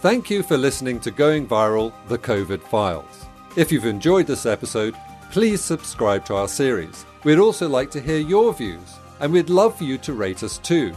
[0.00, 3.26] Thank you for listening to Going Viral The COVID Files.
[3.56, 4.94] If you've enjoyed this episode,
[5.32, 7.04] please subscribe to our series.
[7.24, 10.58] We'd also like to hear your views, and we'd love for you to rate us
[10.58, 10.94] too.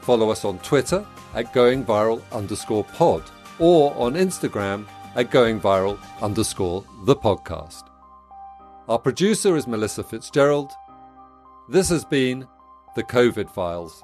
[0.00, 3.22] Follow us on Twitter at Going Viral underscore pod
[3.60, 4.84] or on Instagram
[5.14, 7.84] at Going Viral underscore the podcast.
[8.88, 10.72] Our producer is Melissa Fitzgerald.
[11.68, 12.48] This has been
[12.96, 14.02] the COVID Files.